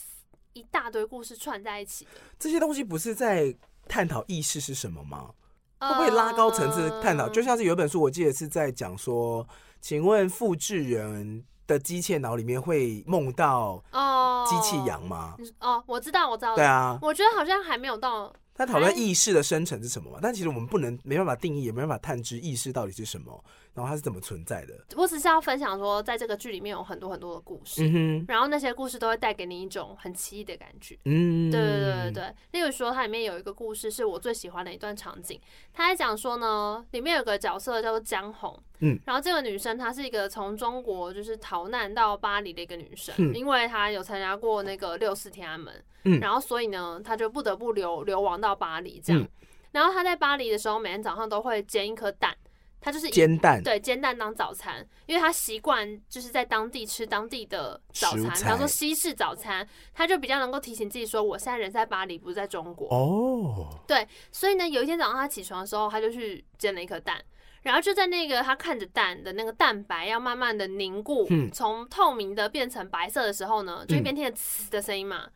[0.52, 2.10] 一大堆故事串在一起的。
[2.38, 3.56] 这些东西不是在
[3.88, 5.32] 探讨意识是什么吗？
[5.78, 7.30] 会不会拉高层次探讨？
[7.30, 9.48] 就像是有一本书，我记得是在讲说，
[9.80, 11.46] 请问复制人。
[11.70, 15.36] 的机械脑里面会梦到哦机器羊吗？
[15.60, 16.56] 哦，我知道，我知道。
[16.56, 18.32] 对啊，我觉得好像还没有到。
[18.52, 20.18] 他讨论意识的生成是什么嘛？
[20.20, 23.42] 但其实我们不能没办法定义，也没办法探知意识到底是什么。
[23.72, 24.74] 然后它是怎么存在的？
[24.96, 30.98] 我只是要分享说，在这个剧里面有很多很多的故事，嗯、然后那些故事都会带给你一种很奇异的感觉。
[31.04, 32.34] 嗯，对对对对对。
[32.52, 35.40] 例如说，它里面有一个故事是我最喜欢的一段场景，
[35.72, 45.72] 他在讲说呢，里面有个角色叫做江红，嗯，然后这个女生她是一个从中国就是逃难到巴黎的一个女生，嗯、因为她有参加过那个六四天安门，
[46.04, 49.22] 嗯，然后所以呢，她就不得不流流亡到巴黎这样。
[49.22, 49.28] 嗯、
[49.72, 52.36] 然后她在巴黎的时候，每天早上都会煎一颗蛋。
[52.80, 62.88] 他就是煎蛋，对，煎蛋当早餐，因为他习惯就是在当地吃当地的早餐，比方说西式早餐，他就比较能够提醒自己说，我现在人在巴黎，不是在中国。
[62.88, 67.22] 哦，对，所以呢，有一天早上他起床的时候，他就去煎了一颗蛋，
[67.62, 75.32] 然后就在那个他看着蛋的那个蛋白要慢慢的凝固，从、嗯、透明的变成白色的时候呢，就一边听着呲的声音嘛，嗯、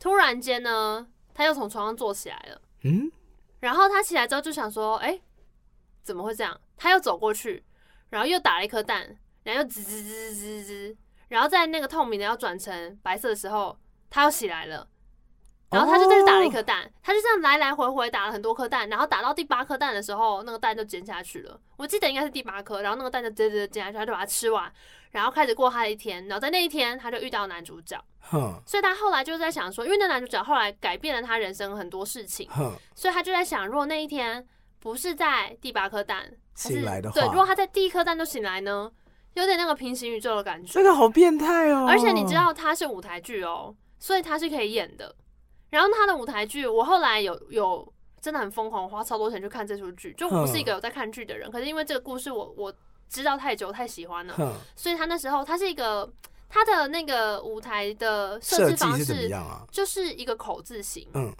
[0.00, 3.12] 突然间呢，他又从床上坐起来了，嗯，
[3.60, 5.22] 然后他起来之后就想说，哎、欸。
[6.10, 6.60] 怎么会这样？
[6.76, 7.64] 他又走过去，
[8.08, 10.96] 然后又打了一颗蛋，然后又滋滋滋滋滋，
[11.28, 13.78] 然后在那个透明的要转成白色的时候，
[14.10, 14.88] 他又起来了，
[15.70, 21.60] 然后他就再打了一颗蛋，哦、他就这样来来回回打了很多颗蛋，然后打到第八颗蛋的时候，那个蛋就煎下去了。
[21.76, 24.70] 我记得应该是第八颗，然后那个蛋就直接煎下去，他就把它吃完，
[25.12, 26.26] 然后开始过他的一天。
[26.26, 28.02] 然后在那一天，他就遇到男主角，
[28.66, 32.50] 所以他后来就在想说，因为那男主角后来改变了他人生很多事情，
[32.96, 34.44] 所以他就在想，如果那一天。
[34.80, 38.90] 不是在第八颗蛋醒来的话，对，如果他在第一颗蛋就醒来呢，
[39.34, 40.72] 有点那个平行宇宙的感觉。
[40.72, 41.86] 这个好变态哦！
[41.88, 45.14] 而且你知道他是舞台剧哦，所以他是可以演的。
[45.68, 51.50] 然后他的舞台剧，我后来有有真的很疯狂，花超多钱去看这出剧，就我不是一个有在看剧的人。
[51.50, 52.74] 可是因为这个故事我我
[53.08, 54.34] 知道太久，太喜欢了，
[54.74, 56.10] 所以他那时候他是一个
[56.48, 59.30] 他的那个舞台的设置方式，
[59.70, 61.30] 就是一个口字形，嗯。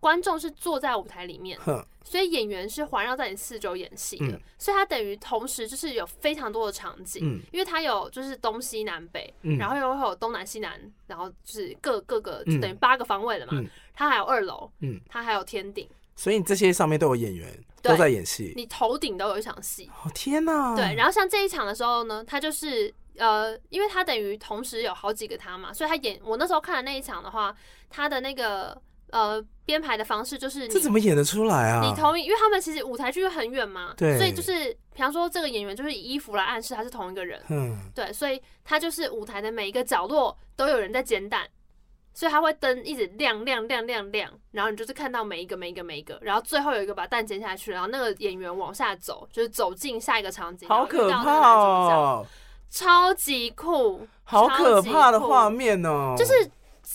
[0.00, 1.58] 观众是坐在舞台里面，
[2.04, 13.52] 所以演员是环绕在你四周演戏的，嗯、所以他等于同时就是有非常多的场景，嗯、因为他有就是东西南北，嗯、然后又会有东南西南，然后就是各各个就等于八个方位了嘛，
[13.92, 27.54] 他、嗯、还有二楼，嗯，他还有天顶，所以这些上面都有演员都在演戏，你头顶都有一场戏，哦天哪，对，然后像这一场的时候呢，他就是呃，因为他等于同时有好几个他嘛，所以他演我那时候看的那一场的话，
[27.90, 28.80] 他的那个。
[29.10, 31.80] 呃，编排的方式就是这怎么演得出来啊？
[31.82, 41.48] 你同意，因为他们其实舞台距离很远嘛，对，所以就是，比方说这个演员就是以衣服来暗示他是同一个人，嗯，对，所以他就是舞台的每一个角落都有人在煎蛋，
[42.12, 52.26] 所以他会灯一直亮亮亮亮亮，然后你就是看到每一个每一个每一个，然后最后有一个把蛋煎下去，然后那个演员往下走，就是走进下一个场景，好可怕哦，
[52.68, 56.50] 超级酷，好可怕的画面哦，就是。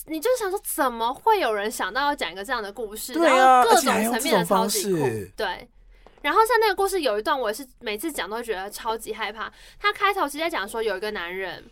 [0.06, 3.12] 你就想说，怎么会有人想到要讲一个这样的故事？
[3.12, 4.98] 对啊，然后各种层面的超级酷。
[5.36, 5.68] 对，
[6.22, 9.52] 然后像那个故事有一段，我也是每次讲都会觉得超级害怕。
[9.78, 11.64] 他开头其实在讲说，有一个男人，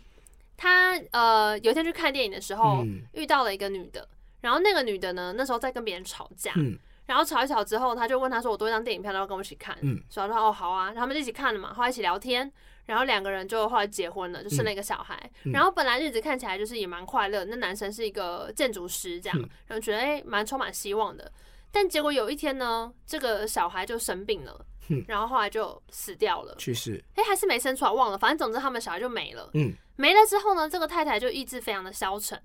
[0.57, 4.07] 他呃有一天去看电影的时候遇到了一个女的，
[4.41, 6.53] 然后那个女的呢，那时候在跟别人吵架，
[7.05, 12.49] 然后吵一吵之后，他就问他说：“我多一张电影票，要跟我一起看？”嗯，所以他说：“哦，好啊。”然后他们就一起看了嘛，后来一起聊天。
[12.85, 15.17] 然后两个人就后来结婚了，就生了一个小孩。
[15.45, 21.31] 嗯、然后本来日子看起来就是也蛮快乐，那男生是一个建筑师，这样，嗯、然后觉得哎蛮充满希望的。
[21.71, 27.03] 但结果有一天呢，这个小孩就生病了，嗯、然后后来就死掉了，去世。
[27.15, 28.17] 哎，还是没生出来，忘了。
[28.17, 29.49] 反正总之他们小孩就没了。
[29.53, 32.39] 嗯，没了之后呢，这个太太就意志非常的消沉。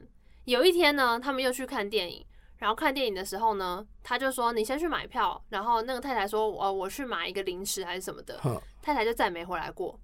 [0.44, 2.24] 有一天呢，他们又去看电影。
[2.58, 8.36] 然后看电影的时候呢，他就说：“你先去买票。”然后那个太太说：“我我去买一个零食还是什么的。”
[8.82, 9.96] 太太就再没回来过，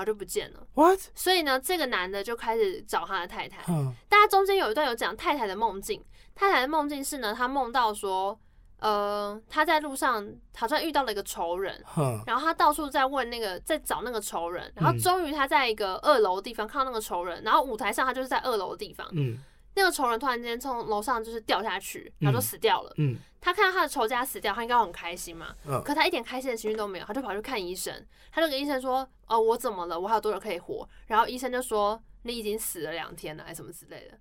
[0.00, 0.66] 然后就不见了。
[0.74, 0.98] What？
[1.14, 3.62] 所以呢，这个男的就开始找他的太太。
[3.70, 3.94] 嗯。
[4.08, 6.02] 但他中间有一段有讲太太的梦境。
[6.34, 8.38] 太太的梦境是呢，他梦到说，
[8.78, 10.26] 呃，他在路上
[10.56, 11.84] 好像遇到了一个仇人。
[12.26, 14.72] 然后他到处在问那个，在找那个仇人。
[14.74, 17.42] 然后终于他在一个二楼的地方看到那个仇人。
[17.42, 19.06] 然后舞台上他就是在二楼的地方。
[19.12, 19.38] 嗯。
[19.80, 22.92] 那个仇人突然间从楼上就是掉下去，然后就死掉了。
[22.98, 25.54] 嗯，嗯，他看到他的仇家死掉，他应该很开心嘛。
[25.66, 28.06] 嗯，可他一点开心的情绪都没有，他就跑去看医生。
[28.30, 29.98] 他就跟医生说：“哦，我怎么了？
[29.98, 34.18] 我还有多久可以活？”然后医生就说：“你已经死了两天了，还是什么之类的。”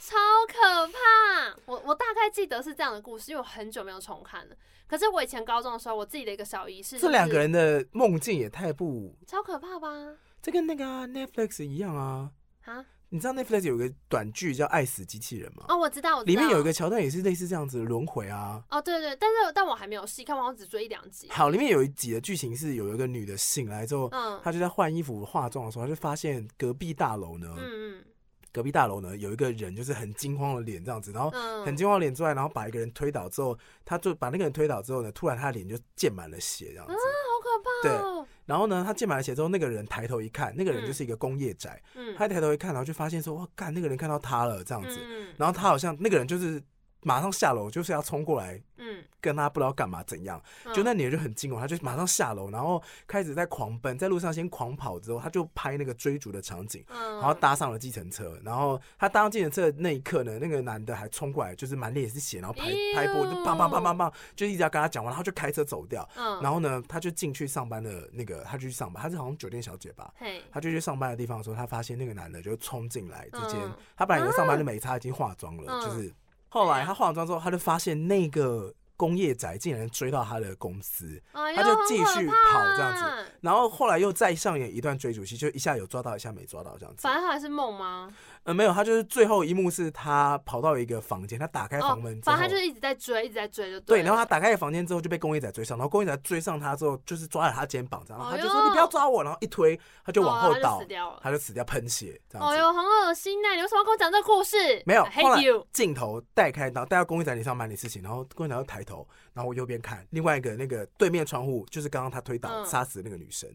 [0.00, 0.16] 超
[0.48, 1.56] 可怕！
[1.66, 4.56] 我我大概记得是这样的故事，因为我很久没有重看了。
[4.88, 10.16] 可是我以前高中的时候，我自己的一个小仪式，这两个人的梦境也太不超可怕吧？
[10.42, 12.32] 这跟那个 Netflix 一样啊。
[12.64, 12.84] 啊？
[13.12, 15.66] 你知道 Netflix 有个短剧叫《爱死机器人》吗？
[15.68, 16.34] 哦，我知道，我知道。
[16.34, 18.64] 里面有一个桥段也是类似这样子的轮回啊。
[18.70, 21.28] 哦，对对，但是但我还没有细看，我只追一两集。
[21.30, 28.04] 好，里面有一集的剧情是有一个女的醒来之后，嗯，她就在换衣服化妆的时候，她就发现隔壁大楼呢，嗯嗯，
[28.52, 31.30] 隔壁大楼呢有一个人就是很惊慌的脸这样子，然后
[31.64, 36.98] 很惊慌脸出来，然后把一个人推倒之后，他就把那个人推倒之后呢，突然他的脸就溅满了血这样子好
[37.42, 37.88] 可怕。
[37.88, 41.82] 对，然后呢，他溅满了血之后，那个人抬头一看，那个人就是一个工业宅。
[41.94, 45.00] 嗯，他抬头一看，然后就发现说：“哇，干，那个人看到他了，这样子。”
[45.38, 46.62] 然后他好像那个人就是。
[47.02, 76.12] 马上下楼就是要冲过来，嗯，跟他不知道干嘛怎样，嗯、就那女的就很惊恐，她就马上下楼，然后开始在狂奔，在路上先狂跑，之后她就拍那个追逐的场景，嗯，然后搭上了计程车，然后她搭上计程车的那一刻呢，那个男的还冲过来，就是满脸是血，然后拍拍波，就棒棒棒棒棒，就一直要跟他讲完，然后就开车走掉，嗯，然后呢，他就进去上班的那个，他就去上班，他是好像酒店小姐吧，嘿，他就去上班的地方的时候，他发现那个男的就冲进来之间，嗯、他本来以为上班的美差已经化妆了，嗯、就是。
[76.52, 83.32] 后来他化完妆之后，他就发现那个工业宅竟然追到他的公司，他就继续跑这样子。
[83.40, 87.00] 然后后来又再上演一段追逐戏，就一下有抓到，一下没抓到这样子。
[87.00, 88.12] 反正还是梦吗？
[88.44, 94.02] 呃，没有，他就是最后一幕是他跑到一个房间，他打开房门之后，反正他就一直在追，一直在追，就对。
[94.02, 100.82] 然后他打开房间之后就被工业仔追上，然后工业仔追上他之后就是抓了他肩膀，然后他就说：“你不要抓我！”然后一推，他就往后倒，
[101.22, 102.54] 他就死掉，喷血这样子。
[102.54, 103.54] 哎呦，很恶心呐！
[103.54, 104.56] 你为什么要跟我讲这个故事？
[104.84, 105.40] 没有，后来
[105.72, 113.48] 镜头带开，然后带到工业仔脸上满脸事情，然后工业仔又抬头，然后我右边看另外一个那个对面窗户，就是刚刚他推倒杀死的那个女生。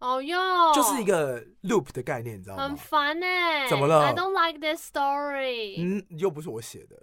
[0.00, 2.68] 哦哟，就是一个 loop 的概念，你知道吗？
[2.68, 5.74] 很烦哎，怎么了？I don't like this story。
[5.78, 7.02] 嗯，又不是我写的。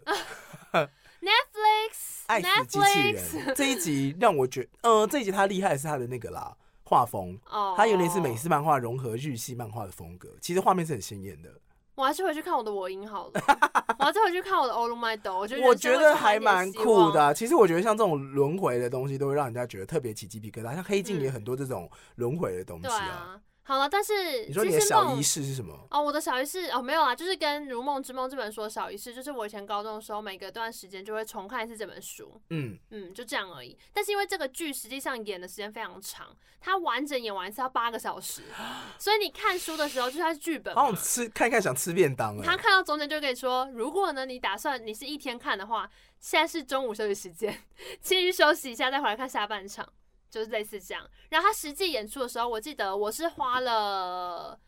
[1.22, 7.38] Netflix， 爱死机器人这一集让我觉得，呃，这一集他厉害的是他的那个啦，画风。
[7.50, 7.74] 哦。
[7.76, 11.50] 他有点是美式漫画融合日系漫画的风格，其实画面是很鲜艳的。
[11.96, 13.42] 我还是回去看我的我音好了，
[14.00, 15.40] 我还是回去看我的 All My Doll。
[15.40, 17.34] 我觉得我觉得还蛮酷的啊。
[17.34, 20.76] 其实我觉得像这种轮回的东西，都会让人家觉得特别起鸡皮疙瘩。
[20.76, 23.40] 像黑镜也很多这种轮回的东西啊。
[23.68, 25.88] 好了，但是你说你的小仪式是什么？
[25.90, 32.40] 哦，我的小仪式哦，没有啊，就是跟《如梦之梦》这本书的小仪式，就是我以前高中的时候，每隔段时间就会重看一次这本书。
[32.52, 33.76] 嗯嗯，就这样而已。
[33.92, 36.28] 但是因为这个剧实际上演的时间非常长，
[36.62, 38.44] 它完整演完一次要八个小时，
[39.00, 40.76] 所以你看书的时候就是它是剧本。
[40.76, 42.44] 好想吃，看看想吃便当了。
[42.44, 45.90] 他看到中间就可以说，如果呢你打算你是一天看的话，
[46.20, 47.64] 现在是中午休息时间，
[48.00, 49.90] 先去休息一下，再回来看下半场。
[50.36, 54.60] 就是类似这样，然后他实际演出的时候，我记得我是花了，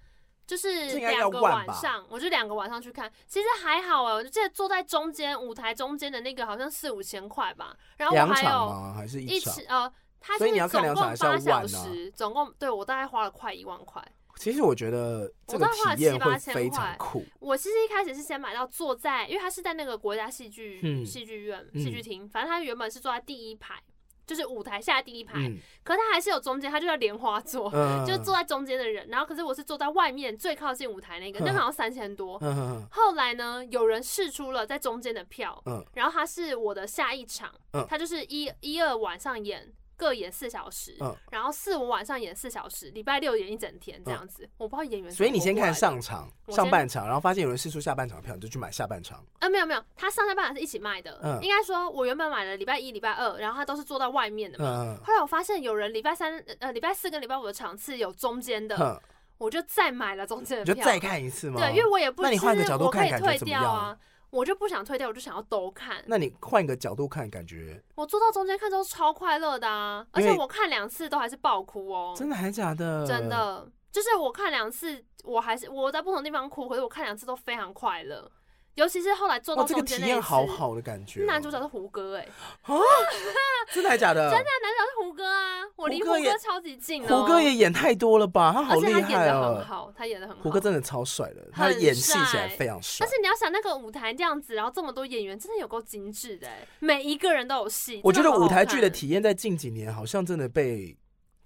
[0.45, 14.01] 就是两个晚上，我就两个晚上去看，其实还好哎，我就记得坐在中间舞台中间的那个好像四五千块吧，然后我还有还是一场呃，他是总共八小时，总共对我大概花了快一万块。
[14.37, 17.25] 其实我觉得这个体验会非常酷。
[17.39, 23.83] 我其实一开始是先买到坐在，因为他是在那个国家戏剧戏剧院戏剧厅，反正他原本是坐在第一排。
[24.27, 29.07] 就是舞台下第一排，嗯、可是他还是有中间，他就叫莲花座，嗯、就是坐在中间的人。
[29.07, 32.37] 然后，可是我是坐在外面最靠近舞台那个，那、好像三千多。
[32.41, 39.73] 嗯、后来呢，有人试出了在中间的票，嗯、然后他是我的下一场，嗯、他就是一一二晚上演。
[39.97, 44.43] 各演四小时，嗯，然后四五晚上演四小时，礼拜六演一整天这样子。
[44.43, 45.11] 嗯、我不知道演员。
[45.11, 49.25] 所以你先看上场上半场，然后发现有人试出下半场的票，你就去买下半场。
[49.39, 51.19] 啊，没有没有，他上下半场是一起卖的。
[51.23, 54.65] 嗯，应该说，我原本买了礼拜一、礼拜二，然后他都是坐在外面的嘛。
[54.83, 58.77] 嗯，后来我发现有人礼拜三、呃礼拜四跟礼拜五的场次有中间的。
[58.77, 58.99] 嗯
[59.39, 61.61] 我就再买了中间的票，就再看一次吗？
[61.61, 63.95] 对，因为我也不，那你换个角度看，感觉怎么样啊？
[64.29, 66.03] 我就不想退掉，我就想要都看。
[66.05, 70.05] 那你换一个角度看，感觉我坐到中间看都超快乐的啊！
[70.11, 72.13] 而且我看两次都还是爆哭哦。
[72.15, 73.05] 真的还假的？
[73.07, 78.29] 真的，就是我看两次，我还是我在不同地方哭，可是我看两次都非常快乐。
[78.77, 81.23] 尤其是后来做到这个体验好好的感觉。
[81.25, 82.27] 男主角是胡歌哎，
[82.61, 82.77] 啊，
[83.73, 84.21] 真的还假的？
[84.29, 87.01] 真的，男主角是胡歌啊，我离胡歌超级近。
[87.01, 88.53] 胡歌也演太多了吧？
[88.53, 90.43] 他好厉害哦，他演的很好，他演的很好。
[90.43, 93.03] 胡歌真的超帅的，他的演戏起来非常帅。
[93.03, 96.47] 但是你要想那个舞台这样子，然后这么多演员，真的有够精致的，
[96.77, 97.99] 每一个人都有戏。
[98.03, 100.95] 我觉得舞台剧的体验在近几年好像真的被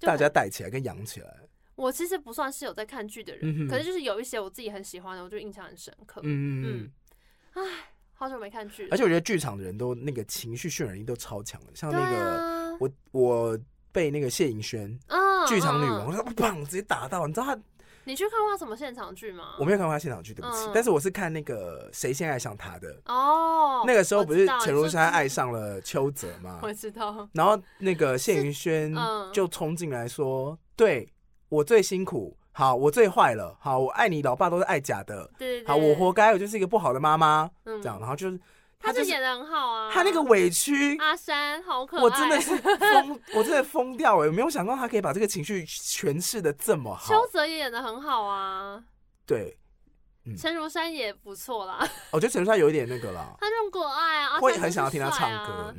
[0.02, 1.38] 大家带起来跟养起来。
[1.76, 6.22] 我其实不算是有在看剧的人，可是就是有一些我自己很喜欢的，我就印象很深刻。
[6.24, 6.92] 嗯嗯，
[7.54, 7.62] 唉。
[8.14, 13.60] 好久没看剧，而且我觉得剧场的人都那个情绪渲染力都超强的，像那个我我
[13.91, 14.95] 被那个谢盈萱
[15.47, 17.60] 剧场女王，我说砰直接打到，你知道他？
[18.04, 19.56] 你去看过他什么现场剧吗？
[19.60, 26.60] 我没有看过他现场剧，对不起，但是我是看那个谁先爱上他的哦，那个时候不是陈如山爱上了邱泽吗？
[26.62, 28.95] 我知道，然后那个谢盈萱
[29.34, 31.10] 就冲进来说，对
[31.49, 32.38] 我最辛苦。
[32.54, 33.56] 好，我最坏了。
[33.60, 35.30] 好，我爱你，老爸都是爱假的。
[35.38, 37.49] 对，好，我活该，我就是一个不好的妈妈。
[37.66, 38.39] 嗯，这样，然后就是，
[38.80, 39.89] 他就演的很好啊。
[39.91, 44.30] 他那个委屈，阿山好可爱，我真的是疯， 我真的疯掉哎！
[44.30, 47.14] 没有想到他可以把这个情绪诠释的这么好。
[47.14, 48.84] 邱泽也演的很好啊。
[49.26, 49.58] 对。
[50.38, 51.80] 陈如山也不错啦，
[52.11, 55.74] 我觉得陈如山有一点那个啦，他这种可爱啊，会很想要听他唱歌。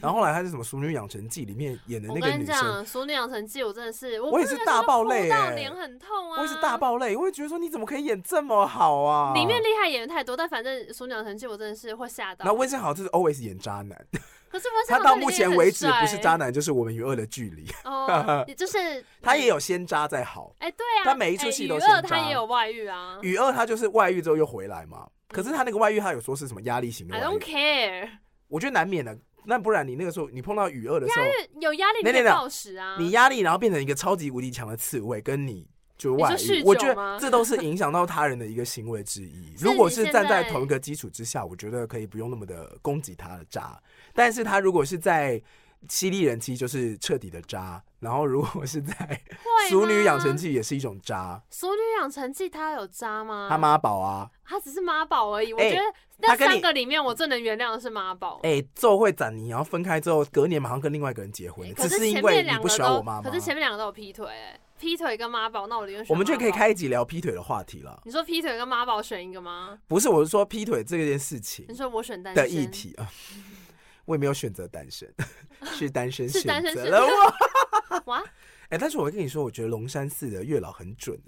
[0.00, 9.32] 然后后来他是什么《熟女养成记》里面演的那个女生，《熟女养成记》我真的是，我也是大爆泪哎，脸很痛啊，我也是大爆泪，我会觉得说你怎么可以演这么好啊？
[9.32, 12.44] 里面厉害演员太多，但反正《熟女养成记》我真的是会吓到。
[12.44, 14.06] 那温昇豪就是 always 演渣男。
[14.54, 17.66] 可是他到目前为止不是渣男，就是我们与恶的距离。
[17.82, 20.54] 哦， 就是他也有先渣再好。
[20.60, 22.02] 哎，对啊，他每一出戏都先渣。
[22.02, 23.18] 他也有外遇啊。
[23.20, 25.08] 与恶他就是外遇之后又回来嘛。
[25.30, 27.16] 可是他那个外遇，他有说是什么压力型的。
[27.16, 28.08] I don't care。
[28.46, 29.18] 我觉得难免的。
[29.46, 31.26] 那不然你那个时候你碰到与二的时候，
[31.60, 32.96] 有压力你得暴食啊。
[32.98, 39.54] 你压力然后变成一个超级无敌强的刺猬，跟你就外遇，我觉得这都是影响到他人的一个行为之一。
[39.58, 43.80] 如果是站在同一个基础之下，我觉得可以不用那么的攻击他的渣。
[44.12, 45.40] 但是他如果是在
[45.88, 49.20] 犀利人妻，就是彻底的渣；然后如果是在
[49.68, 51.40] 熟女养成记，也是一种渣。
[51.50, 53.48] 熟女养成记他有渣吗？
[53.50, 55.52] 他妈宝啊，他只是妈宝而已。
[55.52, 55.82] 我觉得
[56.18, 58.40] 那三个里面，我最能原谅的是妈宝。
[58.44, 63.28] 哎、欸，奏会展你，然后分开之后，隔年马上跟另外一个人结婚，只是因为你不喜欢我妈妈。
[63.28, 66.12] 可是前面两个都有劈腿、欸，劈腿跟妈宝，那我宁愿选。
[66.12, 68.02] 我们就可以开一集聊劈腿的话题了。
[68.04, 69.78] 你说劈腿跟妈宝选一个吗？
[69.86, 71.64] 不是，我是说劈腿这件事情。
[71.68, 73.10] 你说我选单身的议题啊。
[74.04, 75.10] 我也没有选择单身，
[75.64, 78.02] 是单身选择了我。
[78.04, 78.22] 哇！
[78.68, 81.18] 哎，但是我会跟你说，我觉得龙山寺的月老很准。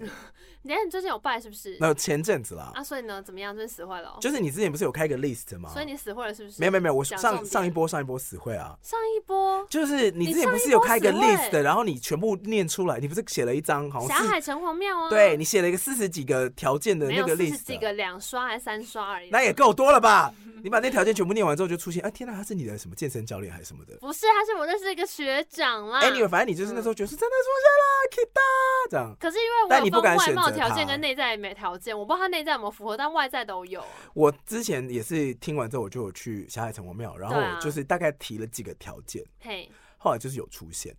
[0.67, 1.77] 你看你最近有拜是不是？
[1.79, 2.73] 那前阵子啦。
[2.75, 3.55] 啊，所以呢，怎么样？
[3.55, 4.17] 真死会了。
[4.19, 5.69] 就是你之前不是有开个 list 吗？
[5.71, 6.59] 所以你死会了是不是？
[6.59, 8.77] 没有没有没有，我上上一波上一波死会啊。
[8.83, 14.09] 上一波就是你之前不是有开个 list，然后你全部念出来，你不是写了一张好像。
[14.09, 15.09] 霞海城隍庙啊。
[15.09, 17.51] 对，你写了一个四十几个条件的那个 list。
[17.51, 19.29] 四十几个两刷还是三刷而已。
[19.29, 20.33] 那也够多了吧？
[20.61, 23.95] 你把那条件全部念完之后，就出现，哎，天哪，他是你的什么健身教练还是什么的？
[24.01, 25.99] 不是，他是我认识一个学长啦。
[26.01, 29.15] 哎，你反正你就是那时候觉得是真的出现了，Kita 这样。
[29.19, 33.83] 可是因为我有分外貌条件跟内在没条件，我不知道他内在有没有符合，但外在都有。
[34.13, 39.23] 我之前也是听完之后，我就有去霞海城隍庙，然后就是大概提了几个条件。
[39.39, 39.69] 嘿。
[39.99, 40.95] 后来就是有出现，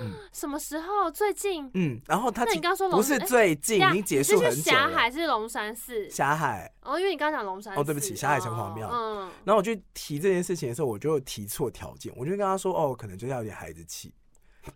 [0.00, 1.10] 嗯，什么时候？
[1.10, 4.78] 最近，嗯，然后他，那你刚说不是最近，已经结束很久了。
[4.78, 6.72] 霞海是龙山寺，霞海。
[6.80, 8.88] 哦，因为你刚讲龙山，哦，对不起，霞海城隍庙。
[8.90, 14.14] 嗯，然后我去提这件事情的时候，我就提错条件，我就跟他说，哦，可能就是要有点孩子气。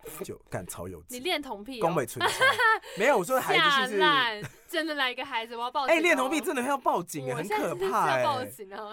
[0.23, 1.79] 就干超幼稚，你恋童癖？
[1.79, 2.25] 宫北纯
[2.97, 3.99] 没有，我说孩子是
[4.67, 5.95] 真的来一个孩子，我要报警。
[5.95, 8.23] 哎，恋童癖真的要报警哎，很可怕哎。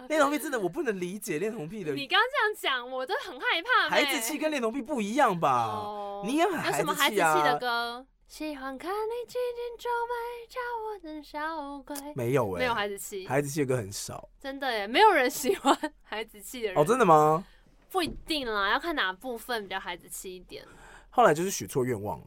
[0.08, 1.92] 恋童癖真的我不能理解恋童癖的。
[1.92, 3.88] 你刚刚这样讲，我都很害怕。
[3.88, 6.22] 孩子气跟恋童癖不一样吧？
[6.24, 6.78] 你也很孩子气啊。
[6.78, 8.06] 有什么孩子气的歌？
[8.28, 11.96] 喜欢看你紧紧皱眉，叫我的小鬼。
[12.14, 14.28] 没有哎，没有孩子气，孩子气的歌很少。
[14.38, 16.78] 真的耶，没有人喜欢孩子气的人。
[16.78, 17.44] 哦，真的吗？
[17.90, 20.64] 不一定啦，要看哪部分比较孩子气一点。
[21.10, 22.26] 后来就是许错愿望了，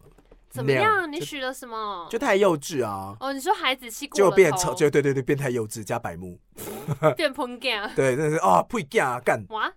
[0.50, 1.12] 怎么样？
[1.12, 2.08] 你许了什么？
[2.12, 3.16] 就太幼稚啊！
[3.20, 6.40] 哦，你说孩子气过就变丑，就对对对，变态幼稚加白目，
[7.18, 9.44] 变喷干， 对，真的是啊，呸干啊干！
[9.50, 9.72] 哇，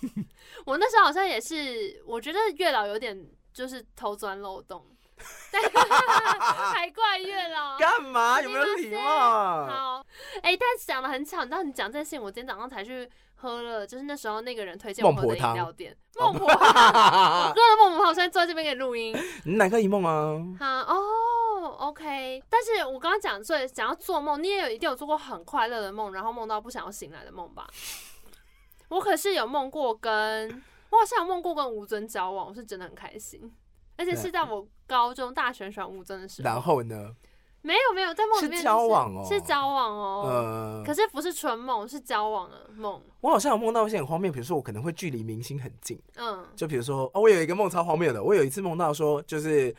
[0.64, 3.18] 我那时候好像也是，我觉得月老有点
[3.52, 4.84] 就是偷钻漏洞，
[6.72, 8.40] 还怪月老干嘛？
[8.40, 9.00] 有没有礼貌？
[9.66, 10.06] 好，
[10.42, 13.08] 哎，但是讲的很巧，你知道你讲这件事情，我今天早上才去。
[13.46, 16.58] 喝了，就是那时候那个人推荐我喝的饮料店， 孟婆汤。
[16.58, 19.16] 我喝了孟婆汤，我现在坐在这边给你录音。
[19.44, 20.36] 你哪个一梦啊？
[20.58, 22.42] 好哦，哦，OK。
[22.50, 27.68] 但是我刚刚讲最讲要做梦，你也有一定有做过很快乐的梦，然后梦到不想要醒来的梦吧？
[28.88, 33.52] 我可是有梦过跟，我好像有梦过跟吴尊交往，我是真的很开心，
[33.96, 36.44] 而且是在我高中大学选吴尊的时候。
[36.44, 37.14] 然后呢？
[37.66, 43.02] 没有没有，在梦里面、就是、是交往哦，是交往哦，呃，可是不是纯梦，是交往的梦。
[43.20, 49.74] 我好像有梦到一些很荒谬，比如说我可能会距离明星很近，嗯，就比如说哦，我有一个梦超荒谬的，我有一次梦到说，就是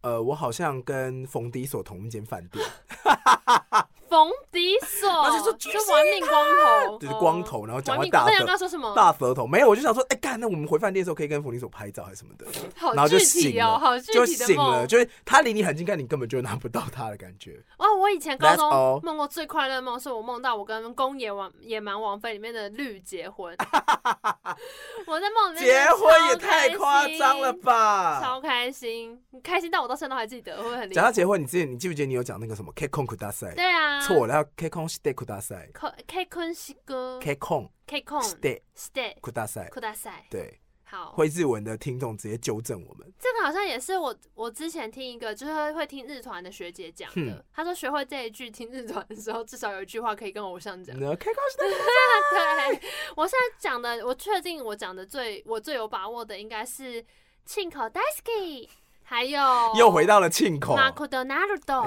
[0.00, 2.64] 呃，我好像跟冯迪所同一间饭店。
[4.08, 5.10] 冯迪所，
[5.58, 6.44] 就玩命光
[6.88, 8.46] 头，就是光头，然后讲话大舌，
[8.94, 12.46] 大舌头，没有，我就想说，哎，干，那我们回饭店的时候可以跟冯迪所拍照还是什么的，
[12.94, 17.62] 然后就醒了，就醒了，就是他离你很近，但你根本就拿不到他的感觉。
[17.78, 23.56] 哦，我以前高中梦过最快乐的梦，是我梦到我跟《公野王野蛮王妃》里面的绿结婚。
[25.06, 30.90] 我在梦里面结婚也太夸张了吧，超开心，开心到我到现在都还记得，会不会很？
[30.90, 33.52] 讲到结婚，你之前你记不记得你有讲那个什么 K 空大赛？
[33.54, 33.95] 对啊。
[34.02, 35.68] 错了，要 K 空 stay 酷大赛。
[36.06, 39.68] K 空是个 K 空 K 空 stay stay 酷大赛。
[39.70, 40.26] 酷大赛。
[40.30, 41.12] 对，好。
[41.12, 43.12] 会日文的听众直接纠正我们。
[43.18, 47.44] 这个好像也是我我之前听一个就是会听日团的学姐讲的。
[47.52, 50.96] 她说学会这一句听日团的时候，至少有一句话可以跟偶像讲。
[50.96, 52.80] K 空 stay 对，
[53.16, 57.04] 我现在讲的，我确定我讲的最我最有把握的应该是
[57.44, 58.68] 庆口大好き，
[59.08, 59.40] 还有
[59.78, 60.74] 又回到了庆口。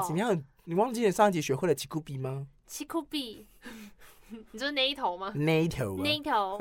[0.07, 0.41] 怎么样？
[0.63, 2.47] 你忘记你上一集学会了奇酷比吗？
[2.65, 3.45] 奇酷比，
[4.51, 5.33] 你说那一头吗？
[5.35, 6.57] 那一头，那一头。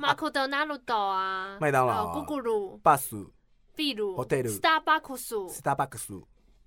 [0.00, 3.32] 马库德纳鲁多啊，麦当劳、咕咕噜、巴斯、
[3.74, 4.22] 秘鲁、
[5.96, 6.22] 斯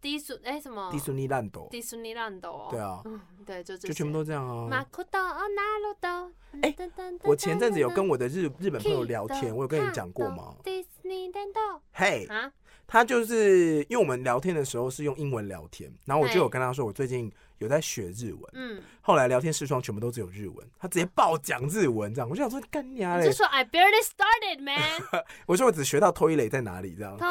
[0.06, 0.88] 迪斯哎什么？
[0.92, 2.68] 迪士尼烂斗，迪士尼烂斗。
[2.70, 3.02] 对啊，
[3.44, 4.68] 对，就就全部都这样啊。
[4.70, 6.32] 马库德纳鲁多，
[6.62, 6.76] 哎，
[7.24, 10.56] 我前阵子有跟我的日日本朋友聊天，我有跟你讲过吗？
[10.64, 11.60] 迪士尼烂斗，
[11.92, 12.52] 嘿啊。
[12.86, 27.18] 他就是因为我们聊天的时候是用英文聊天，然后我就有跟他说我最近有在学日文，嗯，后来聊天视窗全部都只有日文，他直接爆讲日文这样，我就想说干你啊嘞，就说 I barely started man， 我说我只学到 toilet 在哪里这样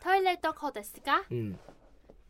[0.00, 1.24] ，toilet，toilet どこですか？
[1.30, 1.56] 嗯，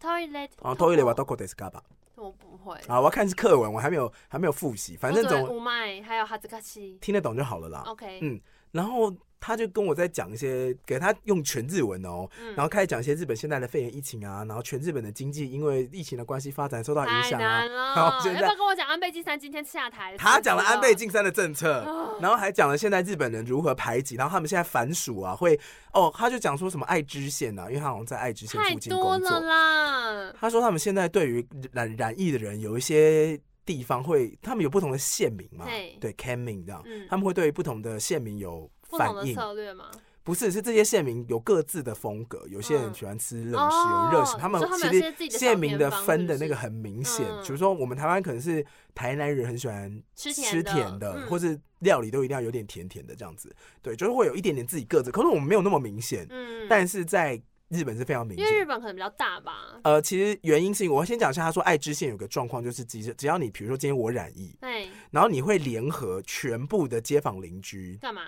[0.01, 1.83] toilet，哦，toilet はどこですか吧？
[2.16, 7.83] 我不会啊，我要看是课文，我还没有还没有复习，反正总五麦还有哈兹卡西听得懂就好了啦。
[7.87, 8.41] OK，嗯，
[8.72, 9.12] 然后。
[9.40, 17.64] 他就跟我在讲一些，给他用全日文哦，嗯、然后开始讲一些日本现在的肺炎疫情啊，然后全日本的经济因为疫情的关系发展受到影响啊。
[17.66, 20.18] 然后现在要不要跟我讲安倍晋三今天下台？
[20.18, 25.58] 他讲了安倍晋三的政策，哦、然后还讲了现在日本人如何排挤，然后他们现在反蜀啊，会
[25.94, 30.34] 哦，他就讲说什么爱知县啊，因为他好像在爱知县附近工作啦。
[30.40, 38.70] 他说他们现在对于染染疫的人有一些地方会，他们有不同的县民嘛，对对 Kenmin 这样，嗯、他们会对于不同的县民有。
[38.90, 39.86] 反应策略吗？
[40.24, 42.46] 不是，是这些县民有各自的风格。
[42.50, 44.36] 有些人喜欢吃冷食，有热食。
[44.36, 47.26] 他们其实县民的分的那个很明显。
[47.42, 53.56] 比如说，我们台湾可能是台南人很喜欢吃甜的，或是料理都一定要有点甜甜的这样子。
[53.82, 55.10] 对，就是会有一点点自己各自。
[55.12, 56.28] 可是我们没有那么明显。
[56.30, 58.46] 嗯，但是在日本是非常明显。
[58.46, 59.80] 因为日本可能比较大吧。
[59.86, 61.42] 呃，其实原因是，我先讲一下。
[61.44, 68.24] 他说爱知县有个状况，就是只只要你，比如说今天我染疫，对，然后你会联合全部的街坊邻居干嘛？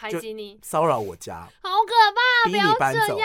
[0.00, 2.50] 排挤你，骚扰我家，好可怕！
[2.50, 3.18] 逼你搬走，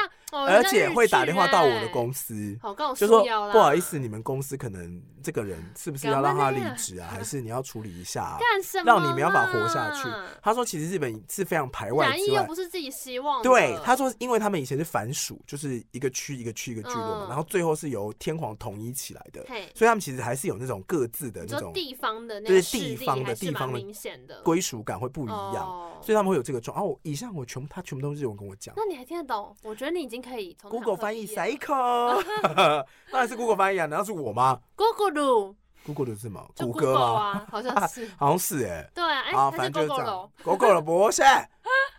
[0.43, 2.57] 而且会打电话到我的公司，
[2.95, 7.09] 就说不好意思，你们公司可能这个人是不是要让他离职啊？
[7.11, 8.85] 还是你要处理一下，干什么？
[8.85, 10.09] 让你没办法活下去。
[10.41, 13.41] 他说，其实日本是非常排外，之外又不是自己希望。
[13.41, 25.65] 对，他说，因为他们以前是藩属，就是一个区一个区一个聚落嘛，然后最后是由天皇统一起来的，所以他们其实还是有那种各自的那种地方的，对地方的地方的归属感会不一样，
[26.01, 26.75] 所以他们会有这个状。
[26.77, 29.55] 哦，以上我全部他全部都是日文跟我讲，那你还听得懂？
[29.63, 32.23] 我觉得你已经可以从 Google 翻译 cycle，
[33.11, 36.43] 当然是 Google 翻译啊，难道是我吗？Google，Google 是什么？
[36.57, 37.45] 谷歌吗？
[37.51, 38.89] 好像是，好像是哎。
[38.93, 40.29] 对啊，哎，反正就是这样。
[40.43, 41.21] Google 了，不是？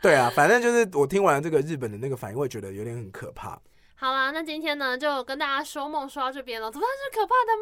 [0.03, 3.59] 对啊，反正就是我听完这个日本的那个反应，会觉得有点很可怕。
[3.95, 6.71] 好啦，那今天呢，就跟大家说梦说到这边了。
[6.71, 7.53] 怎么是可怕的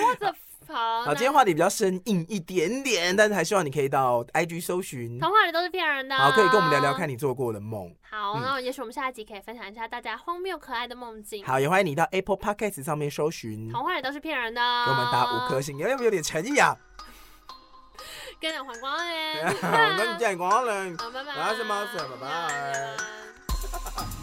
[0.00, 0.08] 梦？
[0.08, 0.34] 我的。
[0.72, 6.16] 好，今天话题比较生硬一点点，但是还希望你可以到 IG 搜寻，童话里都是骗人的。
[6.16, 7.94] 好，可以跟我们聊聊看你做过的梦。
[8.10, 11.44] 好，那也许我们下一集可以分享一下大家荒谬可爱的梦境。
[11.44, 16.76] 好，也欢迎你到 Apple Podcast 上面搜寻，童话里都是骗人的，给我们打五颗星，有没有点诚意啊？
[18.40, 24.13] 跟着黄光人， 我跟你讲光人，好，拜拜，我是猫子，拜拜。